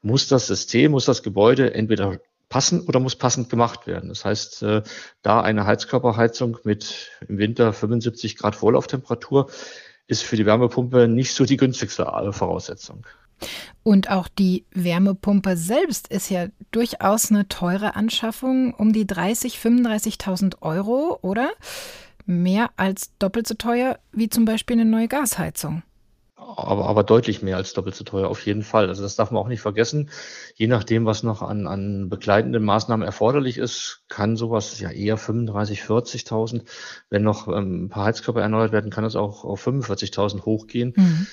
muss 0.01 0.27
das 0.27 0.47
System, 0.47 0.91
muss 0.91 1.05
das 1.05 1.23
Gebäude 1.23 1.73
entweder 1.73 2.19
passen 2.49 2.81
oder 2.81 2.99
muss 2.99 3.15
passend 3.15 3.49
gemacht 3.49 3.87
werden. 3.87 4.09
Das 4.09 4.25
heißt, 4.25 4.63
äh, 4.63 4.83
da 5.21 5.41
eine 5.41 5.65
Heizkörperheizung 5.65 6.57
mit 6.65 7.09
im 7.27 7.37
Winter 7.37 7.71
75 7.71 8.37
Grad 8.37 8.55
Vorlauftemperatur 8.55 9.49
ist 10.07 10.23
für 10.23 10.35
die 10.35 10.45
Wärmepumpe 10.45 11.07
nicht 11.07 11.33
so 11.33 11.45
die 11.45 11.57
günstigste 11.57 12.05
Voraussetzung. 12.31 13.05
Und 13.83 14.09
auch 14.09 14.27
die 14.27 14.65
Wärmepumpe 14.71 15.57
selbst 15.57 16.07
ist 16.07 16.29
ja 16.29 16.47
durchaus 16.71 17.29
eine 17.29 17.47
teure 17.47 17.95
Anschaffung, 17.95 18.73
um 18.73 18.93
die 18.93 19.05
30.000, 19.05 20.21
35.000 20.21 20.61
Euro, 20.61 21.19
oder? 21.21 21.51
Mehr 22.25 22.69
als 22.77 23.11
doppelt 23.19 23.47
so 23.47 23.55
teuer 23.55 23.99
wie 24.13 24.29
zum 24.29 24.45
Beispiel 24.45 24.79
eine 24.79 24.89
neue 24.89 25.09
Gasheizung 25.09 25.83
aber, 26.57 26.85
aber 26.85 27.03
deutlich 27.03 27.41
mehr 27.41 27.57
als 27.57 27.73
doppelt 27.73 27.95
so 27.95 28.03
teuer, 28.03 28.27
auf 28.29 28.45
jeden 28.45 28.63
Fall. 28.63 28.87
Also 28.87 29.03
das 29.03 29.15
darf 29.15 29.31
man 29.31 29.41
auch 29.41 29.47
nicht 29.47 29.61
vergessen. 29.61 30.09
Je 30.55 30.67
nachdem, 30.67 31.05
was 31.05 31.23
noch 31.23 31.41
an, 31.41 31.67
an 31.67 32.09
begleitenden 32.09 32.63
Maßnahmen 32.63 33.05
erforderlich 33.05 33.57
ist, 33.57 34.03
kann 34.09 34.35
sowas 34.35 34.79
ja 34.79 34.91
eher 34.91 35.17
35, 35.17 35.81
40.000. 35.81 36.63
Wenn 37.09 37.23
noch 37.23 37.47
ähm, 37.47 37.85
ein 37.85 37.89
paar 37.89 38.05
Heizkörper 38.05 38.41
erneuert 38.41 38.71
werden, 38.71 38.91
kann 38.91 39.05
es 39.05 39.15
auch 39.15 39.43
auf 39.43 39.65
45.000 39.65 40.45
hochgehen. 40.45 40.93
Mhm. 40.95 41.27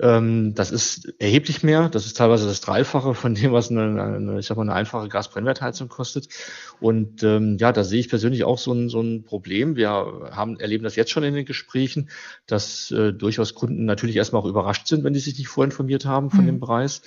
Ähm, 0.00 0.54
das 0.54 0.72
ist 0.72 1.14
erheblich 1.20 1.62
mehr. 1.62 1.88
Das 1.88 2.06
ist 2.06 2.16
teilweise 2.16 2.46
das 2.46 2.60
Dreifache 2.60 3.14
von 3.14 3.34
dem, 3.34 3.52
was 3.52 3.70
eine, 3.70 4.02
eine 4.02 4.38
ich 4.40 4.46
sag 4.46 4.56
mal, 4.56 4.62
eine 4.62 4.74
einfache 4.74 5.08
Gasbrennwertheizung 5.08 5.88
kostet. 5.88 6.28
Und 6.80 7.22
ähm, 7.22 7.56
ja, 7.58 7.72
da 7.72 7.84
sehe 7.84 8.00
ich 8.00 8.08
persönlich 8.08 8.44
auch 8.44 8.58
so 8.58 8.72
ein, 8.72 8.88
so 8.88 9.00
ein 9.00 9.22
Problem. 9.22 9.76
Wir 9.76 9.90
haben, 10.32 10.58
erleben 10.58 10.84
das 10.84 10.96
jetzt 10.96 11.12
schon 11.12 11.22
in 11.22 11.34
den 11.34 11.44
Gesprächen, 11.44 12.10
dass 12.46 12.90
äh, 12.90 13.12
durchaus 13.12 13.54
Kunden 13.54 13.84
natürlich 13.84 14.16
erstmal 14.16 14.42
auch 14.42 14.46
überrascht 14.46 14.88
sind, 14.88 15.04
wenn 15.04 15.12
die 15.12 15.20
sich 15.20 15.38
nicht 15.38 15.48
vorinformiert 15.48 16.06
haben 16.06 16.30
von 16.30 16.42
mhm. 16.42 16.46
dem 16.46 16.60
Preis. 16.60 17.02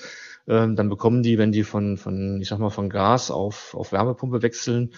Ähm, 0.47 0.77
dann 0.77 0.87
bekommen 0.87 1.23
die, 1.23 1.37
wenn 1.37 1.51
die 1.51 1.63
von, 1.63 1.97
von, 1.97 2.41
ich 2.41 2.47
sag 2.47 2.59
mal, 2.59 2.69
von 2.69 2.89
Gas 2.89 3.31
auf, 3.31 3.75
auf 3.75 3.91
Wärmepumpe 3.91 4.41
wechseln, 4.41 4.93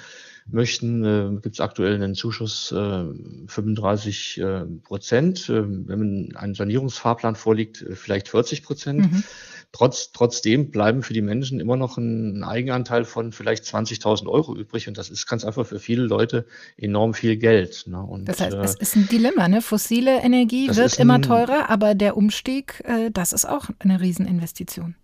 möchten, 0.51 1.03
äh, 1.03 1.41
gibt 1.41 1.55
es 1.55 1.59
aktuell 1.59 1.95
einen 1.95 2.15
Zuschuss 2.15 2.71
äh, 2.71 3.05
35 3.47 4.39
äh, 4.39 4.65
Prozent. 4.83 5.49
Äh, 5.49 5.63
wenn 5.67 6.35
ein 6.35 6.55
Sanierungsfahrplan 6.55 7.35
vorliegt, 7.35 7.81
äh, 7.81 7.95
vielleicht 7.95 8.29
40 8.29 8.63
Prozent. 8.63 9.11
Mhm. 9.11 9.23
Trotz, 9.71 10.11
trotzdem 10.11 10.71
bleiben 10.71 11.03
für 11.03 11.13
die 11.13 11.21
Menschen 11.21 11.59
immer 11.59 11.77
noch 11.77 11.97
ein 11.97 12.43
Eigenanteil 12.43 13.05
von 13.05 13.31
vielleicht 13.31 13.65
20.000 13.65 14.27
Euro 14.27 14.55
übrig. 14.55 14.87
Und 14.87 14.97
das 14.97 15.11
ist 15.11 15.27
ganz 15.27 15.45
einfach 15.45 15.67
für 15.67 15.79
viele 15.79 16.03
Leute 16.03 16.47
enorm 16.75 17.13
viel 17.13 17.37
Geld. 17.37 17.83
Ne? 17.85 18.01
Und, 18.01 18.25
das 18.25 18.39
heißt, 18.39 18.57
es 18.57 18.75
ist 18.75 18.95
ein 18.95 19.07
Dilemma. 19.07 19.47
Ne? 19.47 19.61
Fossile 19.61 20.21
Energie 20.21 20.69
wird 20.75 20.97
immer 20.97 21.21
teurer, 21.21 21.69
aber 21.69 21.93
der 21.93 22.17
Umstieg, 22.17 22.81
äh, 22.85 23.11
das 23.11 23.31
ist 23.31 23.45
auch 23.45 23.69
eine 23.77 24.01
Rieseninvestition. 24.01 24.95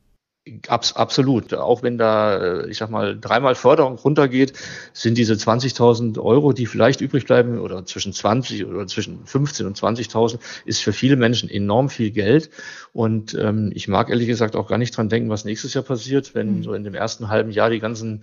Abs 0.68 0.94
absolut. 0.94 1.56
Auch 1.56 1.82
wenn 1.82 1.98
da, 1.98 2.38
äh, 2.38 2.70
ich 2.70 2.78
sag 2.78 2.92
mal, 2.92 3.20
dreimal 3.20 3.56
Förderung 3.56 3.96
runtergeht, 3.96 4.54
sind 4.94 5.18
diese 5.18 5.34
20.000 5.34 6.20
Euro, 6.20 6.54
die 6.54 6.68
vielleicht 6.68 7.02
übrig 7.02 7.26
bleiben, 7.26 7.58
oder 7.58 7.84
zwischen 7.86 8.14
20 8.14 8.66
oder 8.66 8.86
zwischen 8.86 9.26
15 9.26 9.66
und 9.66 9.76
20.000, 9.76 10.38
ist 10.66 10.84
für 10.84 10.94
viele 10.94 11.16
Menschen 11.16 11.50
enorm 11.50 11.90
viel 11.90 12.12
Geld. 12.12 12.52
Und 12.94 13.34
ähm, 13.34 13.72
ich 13.74 13.88
mag 13.88 14.10
ehrlich 14.10 14.28
gesagt 14.28 14.56
auch 14.56 14.68
gar 14.68 14.78
nicht 14.78 14.96
dran 14.96 15.10
denken, 15.10 15.30
was 15.30 15.46
nächstes 15.46 15.74
Jahr 15.74 15.84
passiert, 15.84 16.36
wenn 16.36 16.58
mhm. 16.58 16.64
so 16.64 16.74
in 16.74 16.84
dem 16.84 16.94
ersten 16.94 17.28
halben 17.30 17.50
Jahr 17.50 17.72
die 17.72 17.80
ganzen 17.80 18.22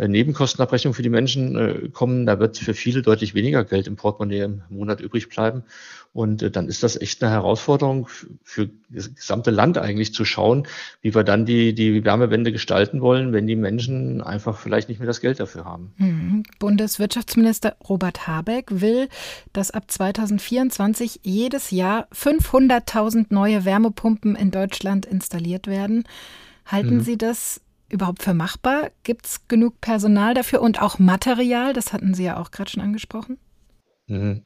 äh, 0.00 0.08
Nebenkostenabrechnungen 0.08 0.94
für 0.94 1.02
die 1.02 1.10
Menschen 1.10 1.56
äh, 1.56 1.88
kommen. 1.90 2.24
Da 2.24 2.40
wird 2.40 2.56
für 2.56 2.72
viele 2.72 3.02
deutlich 3.02 3.34
weniger 3.34 3.64
Geld 3.64 3.86
im 3.86 3.96
Portemonnaie 3.96 4.40
im 4.40 4.62
Monat 4.70 5.00
übrig 5.02 5.28
bleiben. 5.28 5.64
Und 6.14 6.42
äh, 6.42 6.50
dann 6.50 6.68
ist 6.68 6.82
das 6.82 6.98
echt 6.98 7.22
eine 7.22 7.30
Herausforderung 7.30 8.08
für 8.42 8.70
das 8.88 9.14
gesamte 9.14 9.50
Land 9.50 9.76
eigentlich 9.76 10.14
zu 10.14 10.24
schauen, 10.24 10.66
wie 11.02 11.14
wir 11.14 11.22
dann 11.22 11.44
die, 11.44 11.74
die 11.74 12.02
Wärmewende 12.02 12.50
gestalten 12.50 13.02
wollen, 13.02 13.34
wenn 13.34 13.46
die 13.46 13.56
Menschen 13.56 14.22
einfach 14.22 14.58
vielleicht 14.58 14.88
nicht 14.88 15.00
mehr 15.00 15.06
das 15.06 15.20
Geld 15.20 15.38
dafür 15.38 15.66
haben. 15.66 15.92
Mhm. 15.98 16.44
Bundeswirtschaftsminister 16.58 17.76
Robert 17.86 18.26
Habeck 18.26 18.80
will, 18.80 19.08
dass 19.52 19.70
ab 19.70 19.90
2024 19.90 21.20
jedes 21.24 21.70
Jahr 21.70 22.08
500.000 22.14 23.26
neue 23.28 23.66
Wärmepumpen 23.66 24.34
in 24.34 24.50
Deutschland 24.50 25.04
installiert 25.04 25.66
werden. 25.66 26.04
Halten 26.64 26.96
mhm. 26.96 27.00
Sie 27.02 27.18
das 27.18 27.60
überhaupt 27.90 28.22
für 28.22 28.34
machbar? 28.34 28.90
Gibt 29.02 29.26
es 29.26 29.48
genug 29.48 29.80
Personal 29.80 30.34
dafür 30.34 30.62
und 30.62 30.80
auch 30.80 30.98
Material? 30.98 31.72
Das 31.72 31.92
hatten 31.92 32.14
Sie 32.14 32.24
ja 32.24 32.38
auch 32.38 32.50
gerade 32.50 32.70
schon 32.70 32.82
angesprochen. 32.82 33.38
Mhm. 34.10 34.42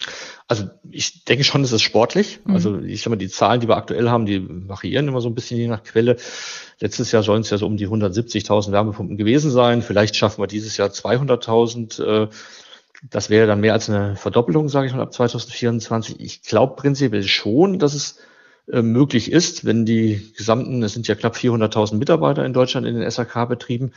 Also 0.47 0.69
ich 0.91 1.25
denke 1.25 1.43
schon, 1.43 1.63
es 1.65 1.73
ist 1.73 1.83
sportlich. 1.83 2.41
Mhm. 2.45 2.55
Also 2.55 2.79
ich 2.81 3.03
sag 3.03 3.11
mal, 3.11 3.17
die 3.17 3.29
Zahlen, 3.29 3.61
die 3.61 3.69
wir 3.69 3.77
aktuell 3.77 4.11
haben, 4.11 4.27
die 4.27 4.47
variieren 4.69 5.09
immer 5.09 5.23
so 5.23 5.29
ein 5.29 5.35
bisschen 5.35 5.59
je 5.59 5.69
nach 5.69 5.83
Quelle. 5.83 6.17
Letztes 6.81 7.13
Jahr 7.13 7.23
sollen 7.23 7.41
es 7.41 7.51
ja 7.51 7.57
so 7.57 7.67
um 7.67 7.77
die 7.79 7.89
170.000 7.89 8.73
Wärmepumpen 8.73 9.17
gewesen 9.17 9.51
sein. 9.51 9.81
Vielleicht 9.81 10.17
schaffen 10.17 10.43
wir 10.43 10.47
dieses 10.47 10.77
Jahr 10.77 10.89
200.000. 10.89 12.25
Äh, 12.25 12.29
das 13.11 13.31
wäre 13.31 13.47
dann 13.47 13.61
mehr 13.61 13.73
als 13.73 13.89
eine 13.89 14.17
Verdoppelung, 14.17 14.69
sage 14.69 14.87
ich 14.87 14.95
mal, 14.95 15.03
ab 15.03 15.13
2024. 15.13 16.21
Ich 16.21 16.43
glaube 16.43 16.77
prinzipiell 16.77 17.23
schon, 17.23 17.79
dass 17.79 17.95
es 17.95 18.19
möglich 18.67 19.31
ist, 19.31 19.65
wenn 19.65 19.85
die 19.85 20.33
gesamten, 20.37 20.83
es 20.83 20.95
sind 20.95 21.07
ja 21.07 21.15
knapp 21.15 21.37
400.000 21.37 21.97
Mitarbeiter 21.97 22.45
in 22.45 22.53
Deutschland 22.53 22.87
in 22.87 22.99
den 22.99 23.11
SAK-Betrieben, 23.11 23.93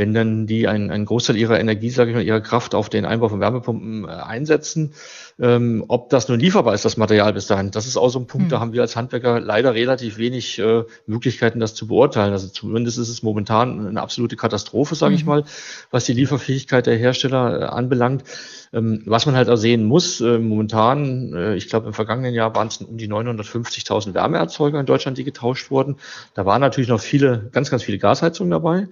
wenn 0.00 0.14
dann 0.14 0.46
die 0.46 0.66
einen, 0.66 0.90
einen 0.90 1.04
Großteil 1.04 1.36
ihrer 1.36 1.60
Energie, 1.60 1.90
sage 1.90 2.10
ich 2.10 2.16
mal, 2.16 2.24
ihrer 2.24 2.40
Kraft 2.40 2.74
auf 2.74 2.88
den 2.88 3.04
Einbau 3.04 3.28
von 3.28 3.38
Wärmepumpen 3.38 4.04
äh, 4.04 4.08
einsetzen, 4.08 4.94
ähm, 5.38 5.84
ob 5.88 6.08
das 6.08 6.26
nun 6.26 6.40
lieferbar 6.40 6.72
ist, 6.72 6.86
das 6.86 6.96
Material 6.96 7.34
bis 7.34 7.46
dahin, 7.46 7.70
das 7.70 7.86
ist 7.86 7.98
auch 7.98 8.08
so 8.08 8.18
ein 8.18 8.26
Punkt, 8.26 8.46
mhm. 8.46 8.50
da 8.50 8.60
haben 8.60 8.72
wir 8.72 8.80
als 8.80 8.96
Handwerker 8.96 9.40
leider 9.40 9.74
relativ 9.74 10.16
wenig 10.16 10.58
äh, 10.58 10.84
Möglichkeiten, 11.06 11.60
das 11.60 11.74
zu 11.74 11.86
beurteilen. 11.86 12.32
Also 12.32 12.48
zumindest 12.48 12.96
ist 12.96 13.10
es 13.10 13.22
momentan 13.22 13.88
eine 13.88 14.00
absolute 14.00 14.36
Katastrophe, 14.36 14.94
sage 14.94 15.10
mhm. 15.10 15.16
ich 15.18 15.26
mal, 15.26 15.44
was 15.90 16.06
die 16.06 16.14
Lieferfähigkeit 16.14 16.86
der 16.86 16.96
Hersteller 16.96 17.60
äh, 17.60 17.64
anbelangt. 17.64 18.24
Ähm, 18.72 19.02
was 19.04 19.26
man 19.26 19.34
halt 19.34 19.50
auch 19.50 19.56
sehen 19.56 19.84
muss, 19.84 20.22
äh, 20.22 20.38
momentan, 20.38 21.34
äh, 21.34 21.56
ich 21.56 21.68
glaube 21.68 21.88
im 21.88 21.92
vergangenen 21.92 22.32
Jahr 22.32 22.54
waren 22.54 22.68
es 22.68 22.78
um 22.78 22.96
die 22.96 23.08
950.000 23.08 24.14
Wärmeerzeuger 24.14 24.80
in 24.80 24.86
Deutschland, 24.86 25.18
die 25.18 25.24
getauscht 25.24 25.70
wurden. 25.70 25.96
Da 26.34 26.46
waren 26.46 26.60
natürlich 26.60 26.88
noch 26.88 27.00
viele, 27.00 27.50
ganz, 27.52 27.70
ganz 27.70 27.82
viele 27.82 27.98
Gasheizungen 27.98 28.50
dabei. 28.50 28.88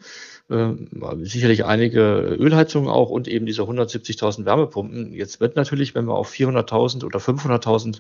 Äh, 0.51 0.75
sicherlich 1.23 1.67
einige 1.67 2.37
Ölheizungen 2.39 2.89
auch 2.89 3.11
und 3.11 3.29
eben 3.29 3.45
diese 3.45 3.63
170.000 3.63 4.47
Wärmepumpen. 4.47 5.13
Jetzt 5.13 5.41
wird 5.41 5.57
natürlich, 5.57 5.95
wenn 5.95 6.07
wir 6.07 6.15
auf 6.15 6.31
400.000 6.31 7.05
oder 7.05 7.19
500.000 7.19 7.99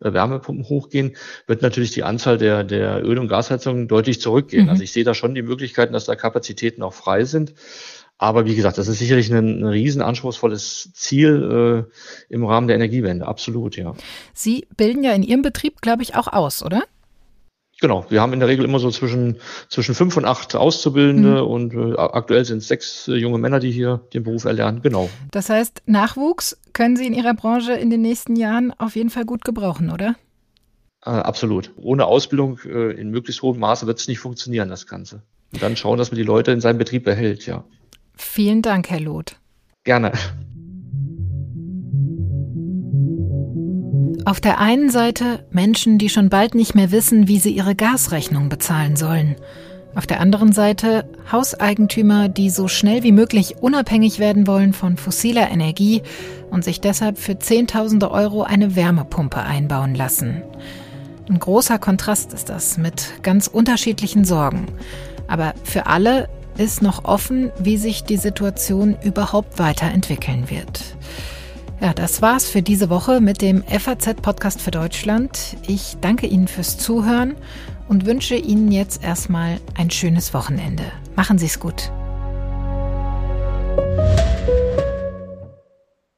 äh, 0.00 0.12
Wärmepumpen 0.12 0.68
hochgehen, 0.68 1.16
wird 1.46 1.62
natürlich 1.62 1.92
die 1.92 2.02
Anzahl 2.02 2.36
der, 2.36 2.62
der 2.62 3.02
Öl- 3.02 3.18
und 3.18 3.28
Gasheizungen 3.28 3.88
deutlich 3.88 4.20
zurückgehen. 4.20 4.64
Mhm. 4.64 4.70
Also 4.70 4.82
ich 4.82 4.92
sehe 4.92 5.04
da 5.04 5.14
schon 5.14 5.34
die 5.34 5.42
Möglichkeiten, 5.42 5.94
dass 5.94 6.04
da 6.04 6.14
Kapazitäten 6.14 6.82
auch 6.82 6.92
frei 6.92 7.24
sind. 7.24 7.54
Aber 8.18 8.44
wie 8.46 8.56
gesagt, 8.56 8.76
das 8.76 8.88
ist 8.88 8.98
sicherlich 8.98 9.32
ein, 9.32 9.62
ein 9.62 9.64
riesen 9.64 10.02
anspruchsvolles 10.02 10.90
Ziel 10.92 11.86
äh, 11.88 12.32
im 12.34 12.44
Rahmen 12.44 12.66
der 12.66 12.76
Energiewende. 12.76 13.26
Absolut, 13.26 13.76
ja. 13.76 13.94
Sie 14.34 14.66
bilden 14.76 15.04
ja 15.04 15.12
in 15.12 15.22
Ihrem 15.22 15.42
Betrieb, 15.42 15.80
glaube 15.80 16.02
ich, 16.02 16.16
auch 16.16 16.26
aus, 16.26 16.62
oder? 16.62 16.82
Genau, 17.80 18.04
wir 18.08 18.20
haben 18.20 18.32
in 18.32 18.40
der 18.40 18.48
Regel 18.48 18.64
immer 18.64 18.80
so 18.80 18.90
zwischen, 18.90 19.36
zwischen 19.68 19.94
fünf 19.94 20.16
und 20.16 20.24
acht 20.24 20.56
Auszubildende 20.56 21.42
mhm. 21.42 21.48
und 21.48 21.74
äh, 21.74 21.96
aktuell 21.96 22.44
sind 22.44 22.58
es 22.58 22.68
sechs 22.68 23.06
äh, 23.06 23.14
junge 23.14 23.38
Männer, 23.38 23.60
die 23.60 23.70
hier 23.70 24.00
den 24.12 24.24
Beruf 24.24 24.44
erlernen. 24.44 24.82
Genau. 24.82 25.08
Das 25.30 25.48
heißt, 25.48 25.82
Nachwuchs 25.86 26.58
können 26.72 26.96
Sie 26.96 27.06
in 27.06 27.14
Ihrer 27.14 27.34
Branche 27.34 27.74
in 27.74 27.90
den 27.90 28.02
nächsten 28.02 28.34
Jahren 28.34 28.72
auf 28.78 28.96
jeden 28.96 29.10
Fall 29.10 29.24
gut 29.24 29.44
gebrauchen, 29.44 29.90
oder? 29.90 30.16
Äh, 31.04 31.10
absolut. 31.10 31.70
Ohne 31.76 32.06
Ausbildung 32.06 32.58
äh, 32.64 32.92
in 32.92 33.10
möglichst 33.10 33.42
hohem 33.42 33.60
Maße 33.60 33.86
wird 33.86 34.00
es 34.00 34.08
nicht 34.08 34.18
funktionieren, 34.18 34.68
das 34.68 34.88
Ganze. 34.88 35.22
Und 35.52 35.62
dann 35.62 35.76
schauen, 35.76 35.98
dass 35.98 36.10
man 36.10 36.18
die 36.18 36.24
Leute 36.24 36.50
in 36.50 36.60
seinem 36.60 36.78
Betrieb 36.78 37.04
behält, 37.04 37.46
ja. 37.46 37.64
Vielen 38.16 38.62
Dank, 38.62 38.90
Herr 38.90 39.00
Loth. 39.00 39.36
Gerne. 39.84 40.12
Auf 44.28 44.42
der 44.42 44.58
einen 44.58 44.90
Seite 44.90 45.42
Menschen, 45.50 45.96
die 45.96 46.10
schon 46.10 46.28
bald 46.28 46.54
nicht 46.54 46.74
mehr 46.74 46.90
wissen, 46.90 47.28
wie 47.28 47.38
sie 47.38 47.48
ihre 47.48 47.74
Gasrechnung 47.74 48.50
bezahlen 48.50 48.94
sollen. 48.94 49.36
Auf 49.94 50.06
der 50.06 50.20
anderen 50.20 50.52
Seite 50.52 51.08
Hauseigentümer, 51.32 52.28
die 52.28 52.50
so 52.50 52.68
schnell 52.68 53.02
wie 53.02 53.12
möglich 53.12 53.56
unabhängig 53.62 54.18
werden 54.18 54.46
wollen 54.46 54.74
von 54.74 54.98
fossiler 54.98 55.50
Energie 55.50 56.02
und 56.50 56.62
sich 56.62 56.82
deshalb 56.82 57.16
für 57.16 57.38
Zehntausende 57.38 58.10
Euro 58.10 58.42
eine 58.42 58.76
Wärmepumpe 58.76 59.40
einbauen 59.40 59.94
lassen. 59.94 60.42
Ein 61.30 61.38
großer 61.38 61.78
Kontrast 61.78 62.34
ist 62.34 62.50
das 62.50 62.76
mit 62.76 63.22
ganz 63.22 63.46
unterschiedlichen 63.46 64.26
Sorgen. 64.26 64.66
Aber 65.26 65.54
für 65.64 65.86
alle 65.86 66.28
ist 66.58 66.82
noch 66.82 67.06
offen, 67.06 67.50
wie 67.58 67.78
sich 67.78 68.04
die 68.04 68.18
Situation 68.18 68.94
überhaupt 69.02 69.58
weiterentwickeln 69.58 70.50
wird. 70.50 70.82
Ja, 71.80 71.94
das 71.94 72.22
war's 72.22 72.48
für 72.48 72.60
diese 72.60 72.90
Woche 72.90 73.20
mit 73.20 73.40
dem 73.40 73.62
FAZ-Podcast 73.62 74.60
für 74.60 74.72
Deutschland. 74.72 75.56
Ich 75.66 75.96
danke 76.00 76.26
Ihnen 76.26 76.48
fürs 76.48 76.76
Zuhören 76.76 77.36
und 77.88 78.04
wünsche 78.04 78.34
Ihnen 78.34 78.72
jetzt 78.72 79.04
erstmal 79.04 79.60
ein 79.76 79.90
schönes 79.90 80.34
Wochenende. 80.34 80.82
Machen 81.14 81.38
Sie 81.38 81.46
es 81.46 81.60
gut. 81.60 81.92